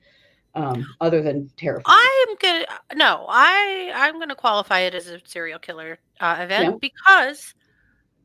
um, 0.55 0.95
other 1.01 1.21
than 1.23 1.51
terrifying. 1.57 2.11
I'm 2.15 2.35
gonna 2.39 2.65
no, 2.93 3.25
I 3.29 3.91
I'm 3.95 4.19
gonna 4.19 4.35
qualify 4.35 4.79
it 4.81 4.93
as 4.93 5.07
a 5.07 5.19
serial 5.25 5.57
killer 5.59 5.99
uh, 6.19 6.37
event 6.39 6.75
Yeah. 6.75 6.77
because 6.81 7.55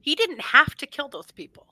he 0.01 0.15
didn't 0.17 0.41
have 0.41 0.75
to 0.77 0.87
kill 0.87 1.09
those 1.09 1.31
people. 1.33 1.67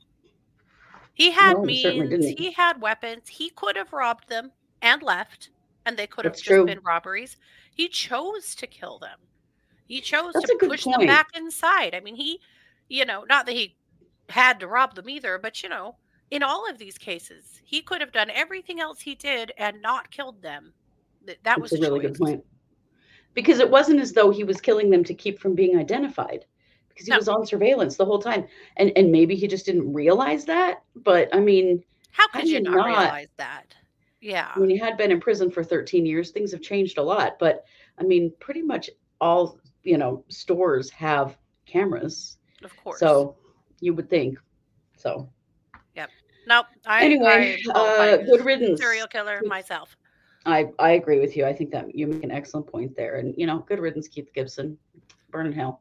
He 1.14 1.30
had 1.30 1.62
No, 1.62 1.64
means, 1.64 2.26
didn't. 2.26 2.36
he 2.36 2.50
had 2.50 2.80
weapons, 2.80 3.28
he 3.28 3.48
could 3.50 3.76
have 3.76 3.92
robbed 3.92 4.28
them 4.28 4.54
and 4.82 5.00
left, 5.04 5.50
and 5.86 5.96
they 5.96 6.08
could 6.08 6.24
have 6.24 6.36
just 6.40 6.64
true. 6.64 6.64
been 6.64 6.80
robberies. 6.80 7.36
He 7.72 7.88
chose 7.88 8.56
to 8.56 8.66
kill 8.66 8.98
them. 8.98 9.29
He 9.90 10.00
chose 10.00 10.32
That's 10.34 10.46
to 10.46 10.56
push 10.68 10.84
them 10.84 11.04
back 11.04 11.30
inside. 11.34 11.96
I 11.96 12.00
mean, 12.00 12.14
he, 12.14 12.40
you 12.88 13.04
know, 13.04 13.24
not 13.28 13.44
that 13.46 13.56
he 13.56 13.74
had 14.28 14.60
to 14.60 14.68
rob 14.68 14.94
them 14.94 15.08
either, 15.08 15.36
but 15.36 15.64
you 15.64 15.68
know, 15.68 15.96
in 16.30 16.44
all 16.44 16.70
of 16.70 16.78
these 16.78 16.96
cases, 16.96 17.60
he 17.64 17.82
could 17.82 18.00
have 18.00 18.12
done 18.12 18.30
everything 18.30 18.78
else 18.78 19.00
he 19.00 19.16
did 19.16 19.50
and 19.58 19.82
not 19.82 20.08
killed 20.12 20.40
them. 20.42 20.72
Th- 21.26 21.40
That 21.42 21.60
was 21.60 21.72
a 21.72 21.80
really 21.80 21.98
good 21.98 22.14
point. 22.14 22.44
Because 23.34 23.58
it 23.58 23.68
wasn't 23.68 23.98
as 23.98 24.12
though 24.12 24.30
he 24.30 24.44
was 24.44 24.60
killing 24.60 24.90
them 24.90 25.02
to 25.02 25.12
keep 25.12 25.40
from 25.40 25.56
being 25.56 25.76
identified, 25.76 26.44
because 26.88 27.06
he 27.06 27.10
No. 27.10 27.16
was 27.18 27.28
on 27.28 27.44
surveillance 27.44 27.96
the 27.96 28.04
whole 28.06 28.20
time, 28.22 28.46
and 28.76 28.92
and 28.96 29.10
maybe 29.10 29.34
he 29.34 29.48
just 29.48 29.66
didn't 29.66 29.92
realize 29.92 30.44
that. 30.44 30.84
But 30.94 31.34
I 31.34 31.40
mean, 31.40 31.82
How 32.12 32.28
How 32.30 32.38
could 32.40 32.48
you 32.48 32.58
you 32.58 32.62
not, 32.62 32.76
not- 32.76 32.86
realize 32.86 33.28
that? 33.38 33.74
Yeah. 34.20 34.52
when 34.56 34.70
he 34.70 34.76
had 34.76 34.96
been 34.96 35.10
in 35.10 35.18
prison 35.20 35.50
for 35.50 35.64
13 35.64 36.06
years, 36.06 36.30
things 36.30 36.52
have 36.52 36.62
changed 36.62 36.96
a 36.98 37.02
lot. 37.02 37.40
But 37.40 37.64
I 37.98 38.04
mean, 38.04 38.32
pretty 38.38 38.62
much 38.62 38.88
all 39.20 39.58
you 39.82 39.98
know 39.98 40.24
stores 40.28 40.90
have 40.90 41.36
cameras, 41.66 42.38
Of 42.64 42.76
course. 42.76 42.98
so 42.98 43.36
you 43.80 43.94
would 43.94 44.08
think. 44.08 44.38
So 44.96 45.28
Yep. 45.94 46.10
no, 46.46 46.62
I 46.86 47.04
anyway, 47.04 47.58
I 47.74 47.78
uh, 47.78 48.16
good 48.18 48.44
riddance. 48.44 48.80
serial 48.80 49.06
killer 49.08 49.42
myself. 49.44 49.96
I 50.46 50.70
I 50.78 50.92
agree 50.92 51.20
with 51.20 51.36
you. 51.36 51.44
I 51.44 51.52
think 51.52 51.70
that 51.72 51.94
you 51.94 52.06
make 52.06 52.24
an 52.24 52.30
excellent 52.30 52.66
point 52.66 52.96
there, 52.96 53.16
and 53.16 53.34
you 53.36 53.46
know, 53.46 53.58
good 53.60 53.78
riddance, 53.78 54.08
Keith 54.08 54.30
Gibson, 54.34 54.76
burn 55.30 55.46
in 55.46 55.52
hell. 55.52 55.80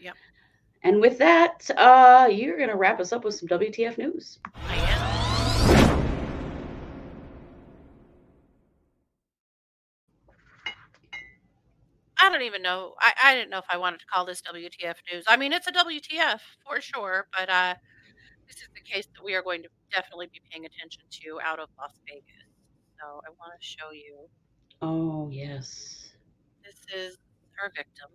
Yep. 0.00 0.16
And 0.82 1.00
with 1.00 1.18
that, 1.18 1.70
uh, 1.76 2.28
you're 2.30 2.58
gonna 2.58 2.76
wrap 2.76 3.00
us 3.00 3.12
up 3.12 3.24
with 3.24 3.34
some 3.34 3.48
WTF 3.48 3.96
news. 3.98 4.38
I 4.68 4.76
am. 4.76 5.13
I 12.24 12.30
don't 12.30 12.40
even 12.40 12.62
know. 12.62 12.94
I, 13.00 13.12
I 13.22 13.34
didn't 13.34 13.50
know 13.50 13.58
if 13.58 13.66
I 13.68 13.76
wanted 13.76 14.00
to 14.00 14.06
call 14.06 14.24
this 14.24 14.40
WTF 14.40 14.94
news. 15.12 15.24
I 15.28 15.36
mean, 15.36 15.52
it's 15.52 15.66
a 15.66 15.72
WTF 15.72 16.40
for 16.64 16.80
sure, 16.80 17.26
but 17.38 17.50
uh, 17.50 17.74
this 18.46 18.56
is 18.56 18.68
the 18.74 18.80
case 18.80 19.06
that 19.14 19.22
we 19.22 19.34
are 19.34 19.42
going 19.42 19.62
to 19.62 19.68
definitely 19.92 20.28
be 20.32 20.40
paying 20.50 20.64
attention 20.64 21.02
to 21.10 21.38
out 21.44 21.58
of 21.58 21.68
Las 21.78 21.92
Vegas. 22.08 22.48
So 22.98 23.20
I 23.26 23.28
want 23.38 23.52
to 23.60 23.62
show 23.66 23.92
you. 23.92 24.26
Oh 24.80 25.28
yes. 25.30 26.12
This 26.64 26.76
is 26.96 27.18
our 27.62 27.70
victim. 27.76 28.08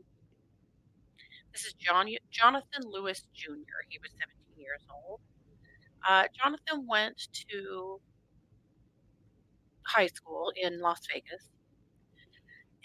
This 1.54 1.66
is 1.66 1.74
John 1.74 2.08
Jonathan 2.32 2.90
Lewis 2.92 3.28
Jr. 3.36 3.86
He 3.90 4.00
was 4.02 4.10
17 4.20 4.60
years 4.60 4.82
old. 4.92 5.20
Uh, 6.08 6.24
Jonathan 6.36 6.88
went 6.88 7.28
to 7.52 8.02
high 9.86 10.08
school 10.08 10.52
in 10.60 10.80
Las 10.80 11.02
Vegas, 11.14 11.50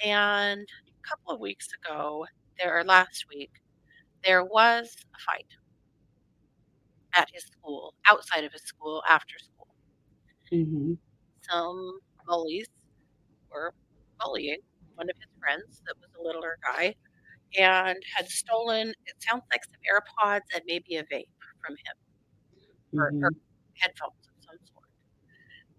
and 0.04 0.68
a 1.04 1.08
couple 1.08 1.32
of 1.34 1.40
weeks 1.40 1.68
ago, 1.74 2.26
there 2.58 2.78
or 2.78 2.84
last 2.84 3.26
week, 3.28 3.52
there 4.24 4.44
was 4.44 4.96
a 5.14 5.18
fight 5.20 5.48
at 7.14 7.30
his 7.32 7.44
school, 7.44 7.94
outside 8.06 8.44
of 8.44 8.52
his 8.52 8.62
school, 8.62 9.02
after 9.08 9.38
school. 9.38 9.68
hmm 10.50 10.94
Some 11.42 12.00
bullies 12.26 12.68
were 13.50 13.74
bullying 14.20 14.60
one 14.94 15.10
of 15.10 15.16
his 15.16 15.28
friends 15.40 15.82
that 15.86 15.96
was 16.00 16.10
a 16.18 16.22
littler 16.22 16.58
guy 16.62 16.94
and 17.58 17.98
had 18.16 18.28
stolen, 18.28 18.90
it 19.06 19.22
sounds 19.22 19.44
like 19.52 19.64
some 19.64 19.80
AirPods 19.90 20.42
and 20.54 20.62
maybe 20.66 20.96
a 20.96 21.04
vape 21.04 21.28
from 21.64 21.76
him, 21.76 21.96
or, 22.94 23.12
or 23.22 23.30
headphones 23.74 24.28
of 24.28 24.44
some 24.44 24.58
sort. 24.72 24.88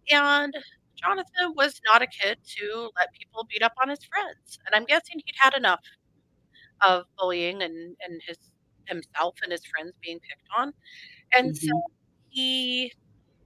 And 0.10 0.54
Jonathan 1.06 1.54
was 1.56 1.80
not 1.86 2.02
a 2.02 2.08
kid 2.08 2.38
to 2.58 2.89
let 2.98 3.13
people 3.13 3.46
beat 3.50 3.62
up 3.62 3.74
on 3.82 3.89
his 3.89 4.00
friends. 4.04 4.60
And 4.65 4.76
I'm 4.76 4.86
guessing 4.86 5.22
he'd 5.26 5.36
had 5.38 5.56
enough 5.56 5.82
of 6.82 7.06
bullying 7.18 7.62
and, 7.62 7.96
and 8.02 8.22
his 8.28 8.38
himself 8.86 9.36
and 9.44 9.52
his 9.52 9.65
friends 9.65 9.94
being 10.02 10.20
picked 10.20 10.48
on. 10.58 10.74
And 11.34 11.56
so 11.56 11.70
he 12.30 12.91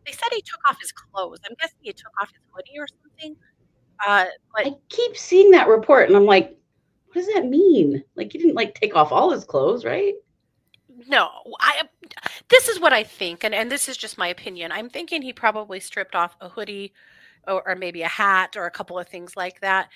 they 0.06 0.12
said 0.12 0.30
he 0.32 0.42
took 0.42 0.60
off 0.68 0.80
his 0.80 0.92
clothes. 0.92 1.40
I'm 1.48 1.56
guessing 1.60 1.78
he 1.82 1.94
took 1.94 2.12
off 2.22 2.30
his 2.30 2.42
hoodie 2.54 2.80
or 2.80 2.88
something. 2.88 3.36
Uh, 4.06 4.26
but 4.56 4.68
I 4.68 4.76
keep 4.90 5.18
seeing 5.18 5.52
that 5.52 5.68
report, 5.68 6.08
and 6.08 6.16
I'm 6.16 6.26
like, 6.26 6.58
what 7.08 7.16
does 7.16 7.28
that 7.34 7.48
mean? 7.48 8.04
Like, 8.16 8.32
he 8.32 8.38
didn't 8.38 8.56
like 8.56 8.74
take 8.76 8.96
off 8.96 9.12
all 9.12 9.32
his 9.32 9.44
clothes, 9.44 9.84
right? 9.84 10.14
No, 11.08 11.30
I. 11.60 11.84
This 12.50 12.68
is 12.70 12.80
what 12.80 12.94
I 12.94 13.04
think, 13.04 13.44
and 13.44 13.54
and 13.54 13.72
this 13.72 13.88
is 13.90 13.98
just 13.98 14.18
my 14.18 14.28
opinion. 14.28 14.72
I'm 14.72 14.90
thinking 14.90 15.22
he 15.22 15.34
probably 15.34 15.80
stripped 15.80 16.16
off 16.16 16.36
a 16.42 16.50
hoodie, 16.50 16.94
or, 17.48 17.68
or 17.68 17.76
maybe 17.76 18.02
a 18.04 18.08
hat, 18.08 18.56
or 18.58 18.66
a 18.66 18.72
couple 18.72 18.98
of 19.00 19.08
things 19.08 19.36
like 19.36 19.60
that. 19.62 19.90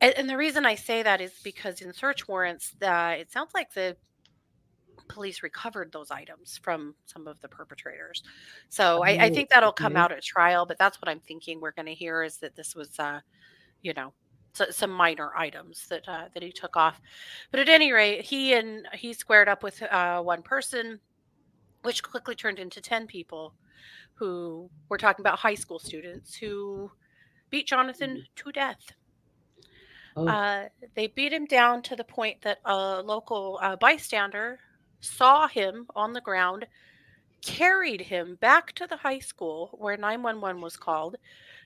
And, 0.00 0.14
and 0.16 0.28
the 0.28 0.36
reason 0.36 0.66
I 0.66 0.74
say 0.74 1.02
that 1.02 1.20
is 1.20 1.32
because 1.44 1.80
in 1.80 1.92
search 1.92 2.28
warrants, 2.28 2.74
uh, 2.82 3.16
it 3.18 3.30
sounds 3.30 3.52
like 3.54 3.72
the 3.74 3.96
police 5.08 5.42
recovered 5.42 5.90
those 5.92 6.10
items 6.10 6.58
from 6.62 6.94
some 7.06 7.26
of 7.26 7.40
the 7.40 7.48
perpetrators. 7.48 8.22
So 8.68 9.02
I, 9.04 9.16
I 9.20 9.30
Oh, 9.30 9.30
think 9.30 9.48
that'll 9.50 9.72
come 9.72 9.96
out 9.96 10.12
at 10.12 10.22
trial. 10.22 10.66
But 10.66 10.78
that's 10.78 11.00
what 11.02 11.08
I'm 11.08 11.20
thinking. 11.20 11.60
We're 11.60 11.72
going 11.72 11.86
to 11.86 11.94
hear 11.94 12.22
is 12.22 12.38
that 12.38 12.54
this 12.54 12.74
was, 12.76 12.98
uh, 12.98 13.20
you 13.82 13.92
know, 13.94 14.12
so, 14.54 14.66
some 14.70 14.90
minor 14.90 15.32
items 15.36 15.86
that 15.88 16.02
uh, 16.08 16.28
that 16.34 16.42
he 16.42 16.52
took 16.52 16.76
off. 16.76 17.00
But 17.50 17.60
at 17.60 17.68
any 17.68 17.92
rate, 17.92 18.22
he 18.24 18.54
and 18.54 18.86
he 18.94 19.12
squared 19.12 19.48
up 19.48 19.62
with 19.62 19.82
uh, 19.82 20.22
one 20.22 20.42
person, 20.42 21.00
which 21.82 22.02
quickly 22.02 22.34
turned 22.34 22.58
into 22.58 22.80
ten 22.80 23.06
people, 23.06 23.54
who 24.20 24.70
we're 24.90 24.98
talking 24.98 25.24
about 25.24 25.40
high 25.40 25.54
school 25.56 25.80
students 25.80 26.36
who 26.36 26.92
beat 27.50 27.66
Jonathan 27.66 28.26
to 28.36 28.52
death. 28.52 28.92
Oh, 30.16 30.28
Uh, 30.28 30.68
they 30.94 31.08
beat 31.08 31.32
him 31.32 31.46
down 31.46 31.82
to 31.84 31.96
the 31.96 32.04
point 32.04 32.42
that 32.42 32.58
a 32.66 33.02
local 33.02 33.58
uh, 33.62 33.76
bystander 33.76 34.60
saw 35.00 35.48
him 35.48 35.86
on 35.96 36.12
the 36.12 36.20
ground, 36.20 36.66
carried 37.42 38.02
him 38.02 38.36
back 38.36 38.72
to 38.74 38.86
the 38.86 38.98
high 38.98 39.20
school 39.20 39.70
where 39.78 39.96
911 39.96 40.60
was 40.60 40.76
called. 40.76 41.16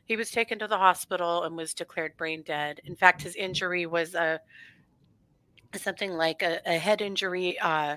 He 0.05 0.17
was 0.17 0.31
taken 0.31 0.59
to 0.61 0.69
the 0.69 0.79
hospital 0.79 1.45
and 1.45 1.57
was 1.57 1.75
declared 1.75 2.17
brain 2.17 2.43
dead. 2.45 2.81
In 2.85 2.97
fact, 2.97 3.23
his 3.23 3.37
injury 3.37 3.87
was 3.87 4.15
a 4.15 4.41
something 5.77 6.13
like 6.13 6.43
a, 6.43 6.61
a 6.67 6.79
head 6.79 7.03
injury 7.03 7.59
uh, 7.61 7.97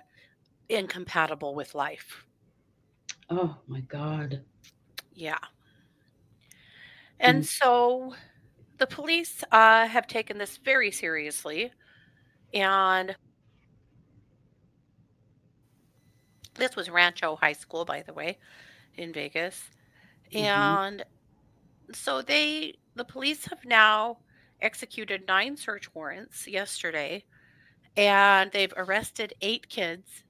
incompatible 0.69 1.55
with 1.55 1.75
life. 1.75 2.26
Oh 3.29 3.57
my 3.67 3.81
God. 3.81 4.43
Yeah. 5.13 5.39
And 7.19 7.45
so 7.45 8.15
the 8.77 8.87
police 8.87 9.43
uh, 9.51 9.87
have 9.87 10.07
taken 10.07 10.37
this 10.37 10.57
very 10.57 10.91
seriously. 10.91 11.71
And 12.53 13.15
this 16.55 16.75
was 16.75 16.89
Rancho 16.89 17.35
High 17.35 17.53
School, 17.53 17.85
by 17.85 18.01
the 18.03 18.13
way, 18.13 18.37
in 18.95 19.13
Vegas. 19.13 19.71
Mhm. 20.33 20.41
And 20.41 21.05
so 21.93 22.21
they, 22.21 22.75
the 22.95 23.05
police 23.05 23.45
have 23.45 23.65
now 23.65 24.19
executed 24.61 25.27
nine 25.27 25.57
search 25.57 25.93
warrants 25.93 26.47
yesterday, 26.47 27.25
and 27.97 28.51
they've 28.51 28.73
arrested 28.77 29.33
eight 29.41 29.69
kids, 29.69 30.23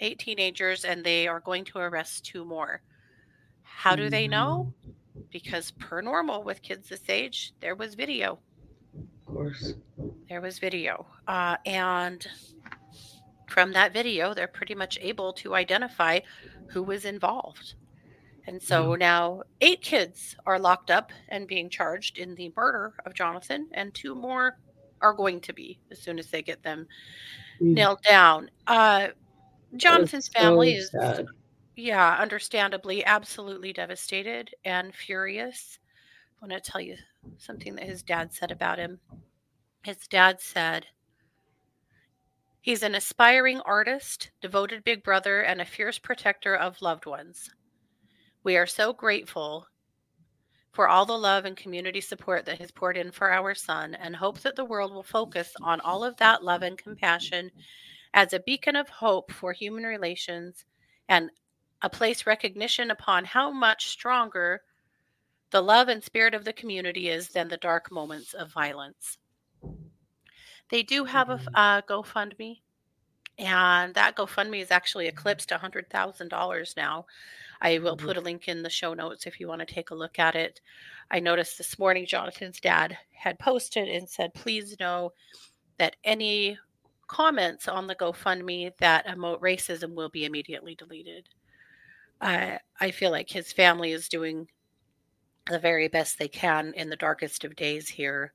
eight 0.00 0.18
teenagers, 0.18 0.84
and 0.84 1.04
they 1.04 1.26
are 1.28 1.40
going 1.40 1.64
to 1.64 1.78
arrest 1.78 2.24
two 2.24 2.44
more. 2.44 2.82
How 3.62 3.94
do 3.96 4.10
they 4.10 4.26
know? 4.28 4.72
Because 5.30 5.70
per 5.72 6.00
normal 6.00 6.42
with 6.42 6.62
kids 6.62 6.88
this 6.88 7.02
age, 7.08 7.52
there 7.60 7.74
was 7.74 7.94
video. 7.94 8.38
Of 8.96 9.34
course. 9.34 9.74
There 10.28 10.40
was 10.40 10.58
video. 10.58 11.06
Uh, 11.26 11.56
and 11.66 12.26
from 13.48 13.72
that 13.72 13.92
video, 13.92 14.34
they're 14.34 14.46
pretty 14.48 14.74
much 14.74 14.98
able 15.00 15.32
to 15.34 15.54
identify 15.54 16.20
who 16.68 16.82
was 16.82 17.04
involved. 17.04 17.74
And 18.46 18.62
so 18.62 18.94
now 18.94 19.42
eight 19.60 19.82
kids 19.82 20.34
are 20.46 20.58
locked 20.58 20.90
up 20.90 21.12
and 21.28 21.46
being 21.46 21.68
charged 21.68 22.16
in 22.18 22.34
the 22.34 22.52
murder 22.56 22.94
of 23.04 23.12
Jonathan, 23.14 23.68
and 23.72 23.92
two 23.92 24.14
more 24.14 24.58
are 25.02 25.12
going 25.12 25.40
to 25.42 25.52
be 25.52 25.78
as 25.90 26.00
soon 26.00 26.18
as 26.18 26.28
they 26.30 26.42
get 26.42 26.62
them 26.62 26.86
Mm. 27.60 27.74
nailed 27.74 28.02
down. 28.02 28.50
Uh, 28.68 29.08
Jonathan's 29.76 30.26
so 30.26 30.40
family 30.40 30.74
is, 30.74 30.90
sad. 30.90 31.26
yeah, 31.76 32.16
understandably, 32.18 33.04
absolutely 33.04 33.72
devastated 33.72 34.54
and 34.64 34.94
furious. 34.94 35.78
I 36.40 36.46
want 36.46 36.64
to 36.64 36.70
tell 36.70 36.80
you 36.80 36.96
something 37.36 37.74
that 37.76 37.84
his 37.84 38.02
dad 38.02 38.32
said 38.32 38.50
about 38.50 38.78
him. 38.78 38.98
His 39.82 40.06
dad 40.08 40.40
said, 40.40 40.86
He's 42.60 42.82
an 42.82 42.94
aspiring 42.94 43.60
artist, 43.60 44.30
devoted 44.40 44.84
big 44.84 45.02
brother, 45.02 45.40
and 45.40 45.60
a 45.60 45.64
fierce 45.64 45.98
protector 45.98 46.54
of 46.54 46.82
loved 46.82 47.06
ones. 47.06 47.50
We 48.44 48.56
are 48.56 48.66
so 48.66 48.92
grateful 48.92 49.66
for 50.72 50.88
all 50.88 51.06
the 51.06 51.16
love 51.16 51.44
and 51.44 51.56
community 51.56 52.00
support 52.00 52.44
that 52.46 52.60
has 52.60 52.70
poured 52.70 52.96
in 52.96 53.10
for 53.10 53.32
our 53.32 53.54
son 53.54 53.94
and 53.94 54.14
hope 54.14 54.40
that 54.40 54.54
the 54.54 54.64
world 54.64 54.92
will 54.92 55.02
focus 55.02 55.52
on 55.62 55.80
all 55.80 56.04
of 56.04 56.16
that 56.18 56.44
love 56.44 56.62
and 56.62 56.76
compassion 56.76 57.50
as 58.14 58.32
a 58.32 58.40
beacon 58.40 58.76
of 58.76 58.88
hope 58.88 59.32
for 59.32 59.52
human 59.52 59.84
relations 59.84 60.64
and 61.08 61.30
a 61.82 61.90
place 61.90 62.26
recognition 62.26 62.90
upon 62.90 63.24
how 63.24 63.50
much 63.50 63.88
stronger 63.88 64.62
the 65.50 65.62
love 65.62 65.88
and 65.88 66.02
spirit 66.02 66.34
of 66.34 66.44
the 66.44 66.52
community 66.52 67.08
is 67.08 67.28
than 67.28 67.48
the 67.48 67.56
dark 67.56 67.90
moments 67.90 68.34
of 68.34 68.52
violence. 68.52 69.18
They 70.70 70.82
do 70.82 71.04
have 71.04 71.30
a 71.30 71.40
uh, 71.54 71.82
GoFundMe, 71.82 72.60
and 73.38 73.94
that 73.94 74.16
GoFundMe 74.16 74.60
is 74.60 74.70
actually 74.70 75.06
eclipsed 75.06 75.50
$100,000 75.50 76.76
now. 76.76 77.06
I 77.60 77.78
will 77.78 77.96
Mhm. 77.96 78.04
put 78.04 78.16
a 78.16 78.20
link 78.20 78.48
in 78.48 78.62
the 78.62 78.70
show 78.70 78.94
notes 78.94 79.26
if 79.26 79.40
you 79.40 79.48
want 79.48 79.60
to 79.60 79.66
take 79.74 79.90
a 79.90 79.94
look 79.94 80.18
at 80.18 80.34
it. 80.36 80.60
I 81.10 81.20
noticed 81.20 81.56
this 81.56 81.78
morning 81.78 82.06
Jonathan's 82.06 82.60
dad 82.60 82.98
had 83.14 83.38
posted 83.38 83.88
and 83.88 84.08
said, 84.08 84.34
please 84.34 84.78
know 84.78 85.14
that 85.78 85.96
any 86.04 86.58
comments 87.08 87.68
on 87.68 87.86
the 87.86 87.96
GoFundMe 87.96 88.76
that 88.78 89.06
emote 89.06 89.40
racism 89.40 89.94
will 89.94 90.10
be 90.10 90.24
immediately 90.26 90.74
deleted. 90.74 91.28
I 92.20 92.60
I 92.80 92.90
feel 92.90 93.10
like 93.10 93.30
his 93.30 93.52
family 93.52 93.92
is 93.92 94.08
doing 94.08 94.48
the 95.50 95.58
very 95.58 95.88
best 95.88 96.18
they 96.18 96.28
can 96.28 96.72
in 96.74 96.90
the 96.90 96.96
darkest 96.96 97.44
of 97.44 97.56
days 97.56 97.88
here. 97.88 98.32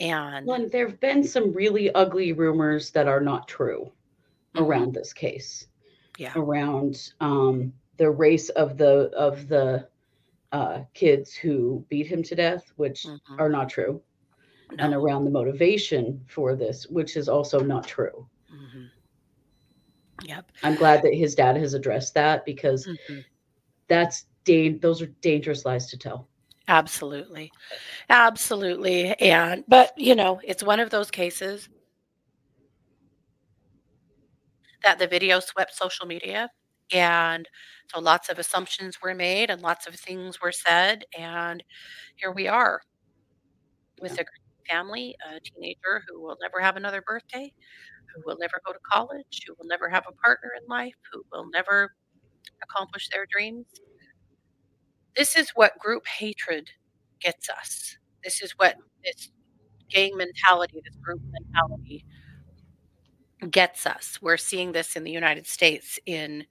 And 0.00 0.46
Well, 0.46 0.68
there 0.68 0.88
have 0.88 1.00
been 1.00 1.22
some 1.24 1.52
really 1.52 1.92
ugly 1.92 2.32
rumors 2.32 2.90
that 2.90 3.06
are 3.08 3.20
not 3.20 3.46
true 3.48 3.92
Mhm. 4.54 4.66
around 4.66 4.94
this 4.94 5.12
case. 5.12 5.68
Yeah. 6.18 6.32
Around 6.36 7.12
um, 7.20 7.72
the 7.96 8.10
race 8.10 8.48
of 8.50 8.76
the 8.78 9.10
of 9.16 9.48
the 9.48 9.88
uh, 10.52 10.84
kids 10.94 11.34
who 11.34 11.84
beat 11.88 12.06
him 12.06 12.22
to 12.22 12.34
death, 12.34 12.72
which 12.76 13.04
Mhm. 13.04 13.20
are 13.38 13.48
not 13.48 13.70
true, 13.70 14.02
and 14.78 14.94
around 14.94 15.24
the 15.24 15.30
motivation 15.30 16.24
for 16.28 16.54
this, 16.56 16.86
which 16.88 17.16
is 17.16 17.28
also 17.28 17.60
not 17.60 17.86
true. 17.86 18.26
Mhm. 18.52 18.90
Yep. 20.24 20.50
I'm 20.62 20.74
glad 20.76 21.02
that 21.02 21.14
his 21.14 21.34
dad 21.34 21.56
has 21.56 21.74
addressed 21.74 22.14
that 22.14 22.44
because 22.44 22.86
Mhm. 22.86 23.24
that's 23.88 24.26
da- 24.44 24.78
those 24.78 25.02
are 25.02 25.06
dangerous 25.20 25.64
lies 25.64 25.88
to 25.90 25.98
tell. 25.98 26.28
Absolutely. 26.68 27.50
Absolutely. 28.08 29.14
And, 29.20 29.64
but, 29.68 29.92
you 29.98 30.14
know, 30.14 30.40
it's 30.44 30.62
one 30.62 30.80
of 30.80 30.90
those 30.90 31.10
cases 31.10 31.68
that 34.82 34.98
the 34.98 35.06
video 35.06 35.40
swept 35.40 35.74
social 35.74 36.06
media. 36.06 36.48
And 36.92 37.48
so 37.88 38.00
lots 38.00 38.28
of 38.28 38.38
assumptions 38.38 39.00
were 39.02 39.14
made 39.14 39.50
and 39.50 39.62
lots 39.62 39.86
of 39.86 39.94
things 39.94 40.40
were 40.40 40.52
said. 40.52 41.04
And 41.18 41.62
here 42.16 42.32
we 42.32 42.48
are 42.48 42.80
with 44.00 44.18
a 44.18 44.24
family, 44.68 45.16
a 45.28 45.40
teenager 45.40 46.02
who 46.08 46.20
will 46.22 46.36
never 46.42 46.60
have 46.60 46.76
another 46.76 47.02
birthday, 47.02 47.52
who 48.14 48.22
will 48.26 48.36
never 48.40 48.60
go 48.66 48.72
to 48.72 48.78
college, 48.90 49.42
who 49.46 49.54
will 49.58 49.66
never 49.68 49.88
have 49.88 50.04
a 50.08 50.12
partner 50.24 50.50
in 50.60 50.66
life, 50.68 50.94
who 51.12 51.22
will 51.32 51.48
never 51.52 51.94
accomplish 52.62 53.08
their 53.10 53.26
dreams. 53.32 53.66
This 55.16 55.36
is 55.36 55.50
what 55.50 55.78
group 55.78 56.06
hatred 56.06 56.70
gets 57.20 57.48
us. 57.50 57.96
This 58.24 58.42
is 58.42 58.52
what 58.58 58.76
this 59.04 59.30
gang 59.90 60.16
mentality, 60.16 60.80
this 60.84 60.96
group 61.02 61.20
mentality 61.30 62.04
gets 63.50 63.86
us. 63.86 64.18
We're 64.22 64.36
seeing 64.36 64.72
this 64.72 64.96
in 64.96 65.04
the 65.04 65.10
United 65.10 65.46
States 65.46 65.98
in 66.06 66.46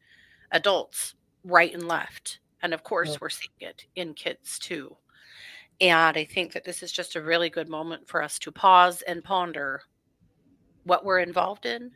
adults, 0.52 1.16
right 1.44 1.74
and 1.74 1.88
left. 1.88 2.40
And 2.62 2.74
of 2.74 2.84
course, 2.84 3.12
Yeah. 3.12 3.18
we're 3.22 3.30
seeing 3.30 3.52
it 3.62 3.86
in 3.96 4.14
kids 4.14 4.60
too. 4.60 4.98
And 5.82 6.16
I 6.16 6.24
think 6.26 6.54
that 6.54 6.64
this 6.64 6.84
is 6.84 6.92
just 6.92 7.16
a 7.16 7.22
really 7.22 7.50
good 7.50 7.68
moment 7.68 8.08
for 8.08 8.22
us 8.22 8.38
to 8.40 8.52
pause 8.52 9.02
and 9.02 9.24
ponder 9.24 9.82
what 10.84 11.06
we're 11.06 11.20
involved 11.20 11.66
in, 11.66 11.92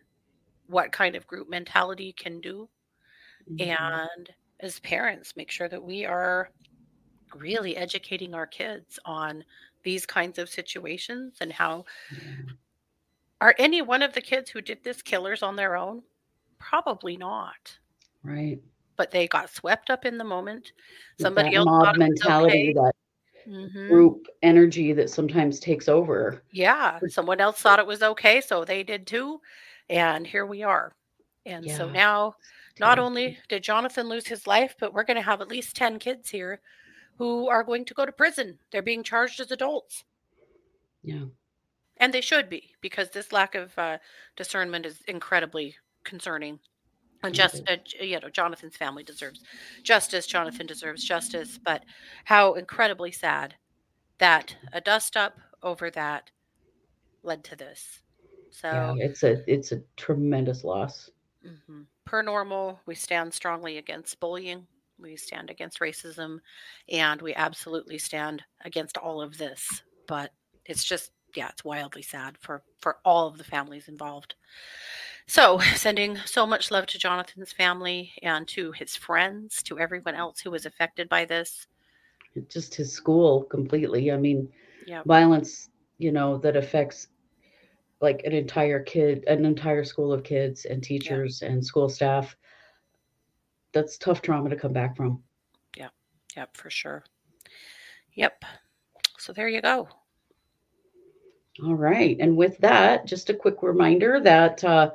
what 0.68 0.92
kind 0.92 1.16
of 1.16 1.28
group 1.28 1.50
mentality 1.50 2.14
can 2.14 2.42
do, 2.42 2.70
Mhm. 3.48 3.68
and 3.68 4.30
as 4.62 4.80
parents 4.82 5.36
make 5.36 5.52
sure 5.52 5.70
that 5.70 5.84
we 5.84 6.06
are 6.06 6.52
really 7.36 7.78
educating 7.78 8.36
our 8.36 8.48
kids 8.48 9.00
on 9.06 9.46
these 9.84 10.06
kinds 10.06 10.40
of 10.40 10.50
situations 10.50 11.38
and 11.42 11.54
how 11.54 11.86
Yeah. 12.10 12.56
are 13.42 13.56
any 13.60 13.82
one 13.82 14.02
of 14.02 14.14
the 14.14 14.22
kids 14.22 14.50
who 14.50 14.62
did 14.62 14.84
this 14.84 15.02
killers 15.02 15.44
on 15.44 15.56
their 15.58 15.76
own 15.76 16.04
probably 16.58 17.18
not 17.18 17.80
Right. 18.24 18.62
but 18.98 19.12
they 19.12 19.28
got 19.28 19.50
swept 19.50 19.90
up 19.90 20.06
in 20.06 20.18
the 20.18 20.24
moment 20.24 20.72
somebody 21.18 21.54
that 21.54 21.56
else 21.56 21.66
mob 21.66 21.80
thought 21.82 21.98
it 21.98 22.06
was 22.08 22.24
mentality, 22.24 22.72
okay. 22.72 22.74
that 22.74 22.95
Mhm. 23.48 23.88
group 23.90 24.28
energy 24.42 24.92
that 24.94 25.10
sometimes 25.10 25.60
takes 25.60 25.88
over. 25.88 26.42
yeah 26.52 27.00
someone 27.08 27.40
else 27.40 27.62
thought 27.62 27.80
it 27.80 27.86
was 27.88 28.02
okay 28.04 28.42
so 28.42 28.64
they 28.66 28.84
did 28.84 29.06
too 29.08 29.40
and 29.90 30.26
here 30.26 30.46
we 30.46 30.64
are 30.64 30.96
and 31.46 31.70
so 31.70 31.88
now 31.90 32.36
not 32.80 32.98
only 33.00 33.38
did 33.50 33.64
jonathan 33.64 34.08
lose 34.10 34.26
his 34.28 34.48
life 34.48 34.76
but 34.80 34.94
we're 34.94 35.04
going 35.04 35.16
to 35.16 35.22
have 35.22 35.42
at 35.42 35.48
least 35.48 35.76
10 35.76 36.00
kids 36.00 36.30
here 36.30 36.60
who 37.18 37.48
are 37.48 37.64
going 37.64 37.86
to 37.86 37.94
go 37.94 38.06
to 38.06 38.12
prison 38.12 38.58
they're 38.72 38.82
being 38.82 39.04
charged 39.04 39.40
as 39.40 39.52
adults 39.52 40.04
Yeah. 41.04 41.26
and 41.98 42.14
they 42.14 42.22
should 42.22 42.50
be 42.50 42.74
because 42.82 43.10
this 43.12 43.32
lack 43.32 43.54
of 43.56 43.78
uh, 43.78 44.00
discernment 44.36 44.86
is 44.86 45.02
incredibly 45.08 45.76
concerning 46.04 46.60
and 47.32 47.36
just 47.36 47.62
uh, 47.70 47.78
you 48.00 48.20
know 48.20 48.30
jonathan's 48.30 48.78
family 48.78 49.04
deserves 49.04 49.42
justice 49.84 50.26
jonathan 50.28 50.66
deserves 50.66 51.04
justice 51.04 51.60
but 51.64 51.84
how 52.26 52.54
incredibly 52.54 53.12
sad 53.12 53.56
that 54.20 54.56
a 54.74 54.82
dust 54.82 55.18
up 55.18 55.40
over 55.64 55.90
that 55.92 56.32
led 57.24 57.44
to 57.44 57.56
this 57.56 58.02
so 58.50 58.70
Yeah, 58.72 58.96
it's 58.98 59.24
a 59.24 59.44
it's 59.52 59.72
a 59.72 59.82
tremendous 59.98 60.64
loss. 60.64 61.10
mhm. 61.46 61.86
per 62.06 62.22
normal 62.22 62.80
we 62.86 62.96
stand 62.96 63.34
strongly 63.34 63.78
against 63.78 64.20
bullying 64.20 64.68
we 65.00 65.16
stand 65.16 65.50
against 65.50 65.80
racism 65.80 66.40
and 66.90 67.22
we 67.22 67.34
absolutely 67.36 67.98
stand 67.98 68.44
against 68.64 68.98
all 68.98 69.22
of 69.22 69.38
this 69.38 69.84
but 70.08 70.32
it's 70.66 70.84
just 70.84 71.12
yeah 71.36 71.50
it's 71.50 71.64
wildly 71.66 72.02
sad 72.02 72.38
for 72.40 72.64
for 72.80 72.98
all 73.06 73.28
of 73.28 73.38
the 73.38 73.44
families 73.44 73.88
involved 73.88 74.36
so 75.28 75.60
sending 75.76 76.18
so 76.26 76.46
much 76.46 76.72
love 76.72 76.86
to 76.86 77.00
jonathan's 77.00 77.52
family 77.52 78.14
and 78.22 78.48
to 78.48 78.72
his 78.74 78.96
friends 78.96 79.64
to 79.64 79.80
everyone 79.80 80.16
else 80.16 80.40
who 80.40 80.52
was 80.52 80.66
affected 80.66 81.10
by 81.10 81.26
this 81.26 81.68
Just 82.50 82.76
his 82.76 82.92
school 82.92 83.44
completely. 83.44 84.12
I 84.12 84.18
mean, 84.18 84.50
yeah 84.86 85.02
violence, 85.06 85.70
you 85.98 86.12
know, 86.12 86.38
that 86.40 86.58
affects 86.58 87.08
like 88.02 88.22
an 88.26 88.34
entire 88.34 88.82
kid, 88.84 89.24
an 89.28 89.46
entire 89.46 89.84
school 89.86 90.12
of 90.12 90.24
kids 90.24 90.66
and 90.66 90.84
teachers 90.84 91.42
and 91.42 91.66
school 91.66 91.88
staff. 91.88 92.36
That's 93.74 93.98
tough 93.98 94.22
trauma 94.22 94.50
to 94.50 94.56
come 94.56 94.74
back 94.74 94.96
from. 94.98 95.24
Yeah. 95.78 95.90
Yep 96.36 96.58
for 96.58 96.70
sure 96.70 97.04
yep 98.16 98.44
so 99.18 99.34
there 99.34 99.48
you 99.48 99.62
go 99.62 99.88
All 101.64 101.76
right. 101.76 102.18
And 102.20 102.36
with 102.36 102.58
that, 102.58 103.06
just 103.06 103.30
a 103.30 103.34
quick 103.34 103.64
reminder 103.64 104.20
that 104.20 104.62
uh, 104.64 104.92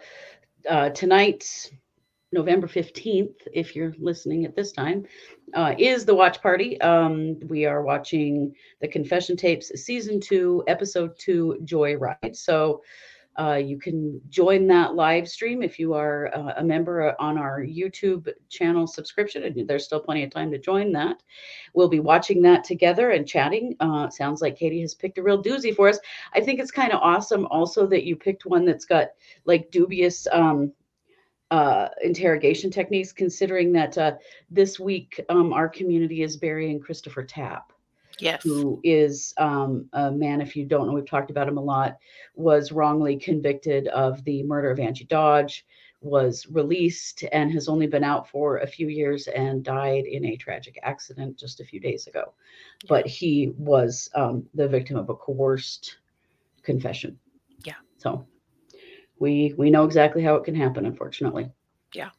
uh, 0.69 0.91
tonight, 0.91 1.71
November 2.33 2.67
15th, 2.67 3.35
if 3.53 3.75
you're 3.75 3.95
listening 3.99 4.45
at 4.45 4.55
this 4.55 4.71
time, 4.71 5.07
uh, 5.55 5.75
is 5.79 6.05
the 6.05 6.15
watch 6.15 6.43
party. 6.43 6.79
Um, 6.83 7.39
we 7.49 7.65
are 7.65 7.83
watching 7.83 8.55
the 8.81 8.89
Confession 8.89 9.37
Tapes, 9.37 9.73
season 9.83 10.21
two, 10.21 10.63
episode 10.69 11.19
two, 11.19 11.59
Joyride. 11.65 12.37
So 12.37 12.83
uh, 13.39 13.55
you 13.55 13.79
can 13.79 14.21
join 14.29 14.67
that 14.67 14.95
live 14.95 15.29
stream 15.29 15.63
if 15.63 15.79
you 15.79 15.95
are 15.95 16.35
uh, 16.35 16.55
a 16.57 16.65
member 16.65 17.15
on 17.21 17.39
our 17.39 17.61
YouTube 17.61 18.29
channel 18.49 18.87
subscription, 18.87 19.45
and 19.45 19.69
there's 19.69 19.85
still 19.85 20.01
plenty 20.01 20.25
of 20.25 20.31
time 20.31 20.51
to 20.51 20.59
join 20.59 20.93
that. 20.93 21.23
We'll 21.73 21.89
be 21.89 22.01
watching 22.01 22.43
that 22.43 22.65
together 22.65 23.11
and 23.11 23.27
chatting. 23.27 23.77
Uh, 23.81 24.11
sounds 24.11 24.43
like 24.43 24.57
Katie 24.57 24.81
has 24.81 24.95
picked 24.95 25.19
a 25.19 25.23
real 25.23 25.43
doozy 25.43 25.75
for 25.75 25.89
us. 25.89 25.99
I 26.35 26.41
think 26.41 26.61
it's 26.61 26.73
kind 26.73 26.93
of 26.93 27.01
awesome 27.03 27.47
also 27.47 27.87
that 27.87 28.05
you 28.05 28.17
picked 28.17 28.47
one 28.47 28.65
that's 28.65 28.85
got 28.85 29.09
like 29.45 29.71
dubious. 29.71 30.27
Um, 30.31 30.73
uh, 31.53 31.89
interrogation 32.05 32.71
techniques, 32.71 33.13
considering 33.13 33.73
that 33.73 33.99
uh, 33.99 34.13
this 34.51 34.79
week 34.79 35.21
um, 35.31 35.53
our 35.53 35.69
community 35.69 36.23
is 36.23 36.37
burying 36.37 36.79
Christopher 36.79 37.25
Tapp. 37.25 37.73
Yes. 38.21 38.43
Who 38.43 38.81
is 38.85 39.35
um, 39.39 39.89
a 39.93 40.11
man, 40.11 40.41
if 40.41 40.57
you 40.57 40.65
don't 40.65 40.87
know, 40.87 40.93
we've 40.93 41.07
talked 41.07 41.31
about 41.31 41.49
him 41.49 41.59
a 41.59 41.63
lot, 41.63 41.99
was 42.35 42.73
wrongly 42.73 43.17
convicted 43.17 43.89
of 43.89 44.23
the 44.25 44.43
murder 44.43 44.71
of 44.71 44.79
Angie 44.79 45.05
Dodge, 45.05 45.65
was 46.03 46.47
released 46.51 47.25
and 47.33 47.53
has 47.53 47.69
only 47.69 47.87
been 47.87 48.05
out 48.05 48.29
for 48.29 48.59
a 48.59 48.67
few 48.67 48.89
years 48.89 49.29
and 49.29 49.63
died 49.63 50.05
in 50.07 50.25
a 50.25 50.37
tragic 50.37 50.79
accident 50.83 51.37
just 51.37 51.61
a 51.61 51.65
few 51.65 51.81
days 51.81 52.07
ago. 52.07 52.33
Yeah. 52.85 52.89
But 52.89 53.07
he 53.07 53.53
was 53.59 54.09
um, 54.15 54.47
the 54.55 54.69
victim 54.69 54.97
of 54.97 55.11
a 55.11 55.15
coerced 55.15 55.97
confession. 56.63 57.19
Yeah. 57.65 57.75
So 57.99 58.27
we 59.19 59.55
we 59.59 59.71
know 59.71 59.85
exactly 59.85 60.23
how 60.23 60.37
it 60.37 60.45
can 60.45 60.55
happen, 60.55 60.87
unfortunately. 60.87 61.51
Yeah. 61.95 62.11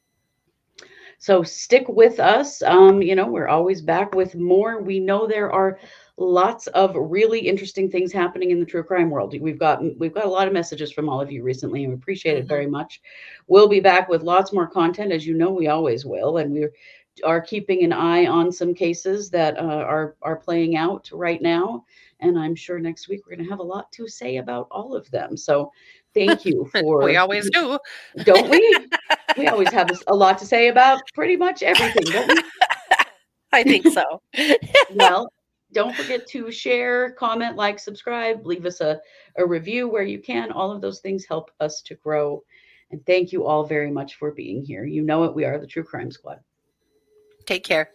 So 1.22 1.44
stick 1.44 1.88
with 1.88 2.20
us. 2.20 2.64
Um, 2.64 3.00
you 3.00 3.16
know, 3.16 3.28
we're 3.28 3.48
always 3.48 3.80
back 3.80 4.16
with 4.16 4.34
more. 4.34 4.82
We 4.82 5.00
know 5.00 5.28
there 5.28 5.52
are 5.52 5.78
lots 6.18 6.66
of 6.68 6.96
really 6.96 7.40
interesting 7.40 7.92
things 7.92 8.12
happening 8.12 8.50
in 8.50 8.60
the 8.60 8.66
true 8.66 8.84
crime 8.84 9.12
world. 9.12 9.40
We've 9.40 9.60
got 9.60 9.84
we've 10.00 10.16
got 10.16 10.26
a 10.26 10.30
lot 10.30 10.48
of 10.48 10.54
messages 10.54 10.92
from 10.92 11.08
all 11.08 11.22
of 11.22 11.32
you 11.32 11.44
recently, 11.44 11.84
and 11.84 11.94
we 11.94 12.00
appreciate 12.00 12.38
it 12.38 12.42
mm-hmm. 12.42 12.48
very 12.48 12.66
much. 12.66 13.04
We'll 13.48 13.68
be 13.68 13.80
back 13.80 14.10
with 14.10 14.24
lots 14.24 14.52
more 14.52 14.66
content, 14.66 15.12
as 15.12 15.24
you 15.24 15.36
know, 15.36 15.52
we 15.52 15.68
always 15.68 16.06
will, 16.06 16.38
and 16.38 16.52
we 16.54 16.68
are 17.24 17.40
keeping 17.40 17.84
an 17.84 17.94
eye 17.94 18.26
on 18.26 18.52
some 18.52 18.74
cases 18.74 19.30
that 19.30 19.60
uh, 19.60 19.62
are 19.62 20.16
are 20.24 20.38
playing 20.38 20.76
out 20.76 21.08
right 21.14 21.42
now. 21.42 21.86
And 22.22 22.38
I'm 22.38 22.56
sure 22.56 22.80
next 22.80 23.08
week 23.08 23.28
we're 23.28 23.36
going 23.36 23.46
to 23.46 23.52
have 23.52 23.60
a 23.60 23.64
lot 23.64 23.92
to 23.94 24.08
say 24.08 24.38
about 24.38 24.68
all 24.72 24.96
of 24.96 25.10
them. 25.12 25.38
So 25.38 25.72
thank 26.14 26.46
you 26.46 26.70
for. 26.72 27.04
we 27.04 27.18
always 27.18 27.50
do, 27.52 27.78
don't 28.24 28.50
we? 28.50 28.88
we 29.38 29.48
always 29.48 29.70
have 29.74 29.90
a 30.08 30.16
lot 30.16 30.38
to 30.40 30.46
say 30.46 30.68
about 30.68 31.02
pretty 31.14 31.36
much 31.36 31.64
everything, 31.64 32.04
don't 32.12 32.28
we? 32.28 32.42
I 33.54 33.64
think 33.64 33.88
so. 33.88 34.22
well, 34.94 35.32
don't 35.74 35.96
forget 35.96 36.28
to 36.28 36.52
share, 36.52 37.12
comment, 37.12 37.56
like, 37.56 37.80
subscribe, 37.80 38.46
leave 38.46 38.66
us 38.66 38.82
a, 38.82 39.00
a 39.38 39.46
review 39.46 39.88
where 39.88 40.04
you 40.04 40.20
can. 40.20 40.52
All 40.52 40.72
of 40.72 40.82
those 40.82 41.00
things 41.00 41.26
help 41.26 41.52
us 41.60 41.82
to 41.84 41.96
grow. 41.96 42.44
And 42.92 43.06
thank 43.06 43.32
you 43.32 43.46
all 43.46 43.66
very 43.66 43.92
much 43.92 44.16
for 44.16 44.32
being 44.32 44.64
here. 44.64 44.86
You 44.86 45.02
know 45.02 45.24
it. 45.24 45.34
We 45.34 45.46
are 45.46 45.58
the 45.58 45.68
True 45.68 45.84
Crime 45.84 46.12
Squad. 46.12 46.40
Take 47.46 47.64
care. 47.64 47.90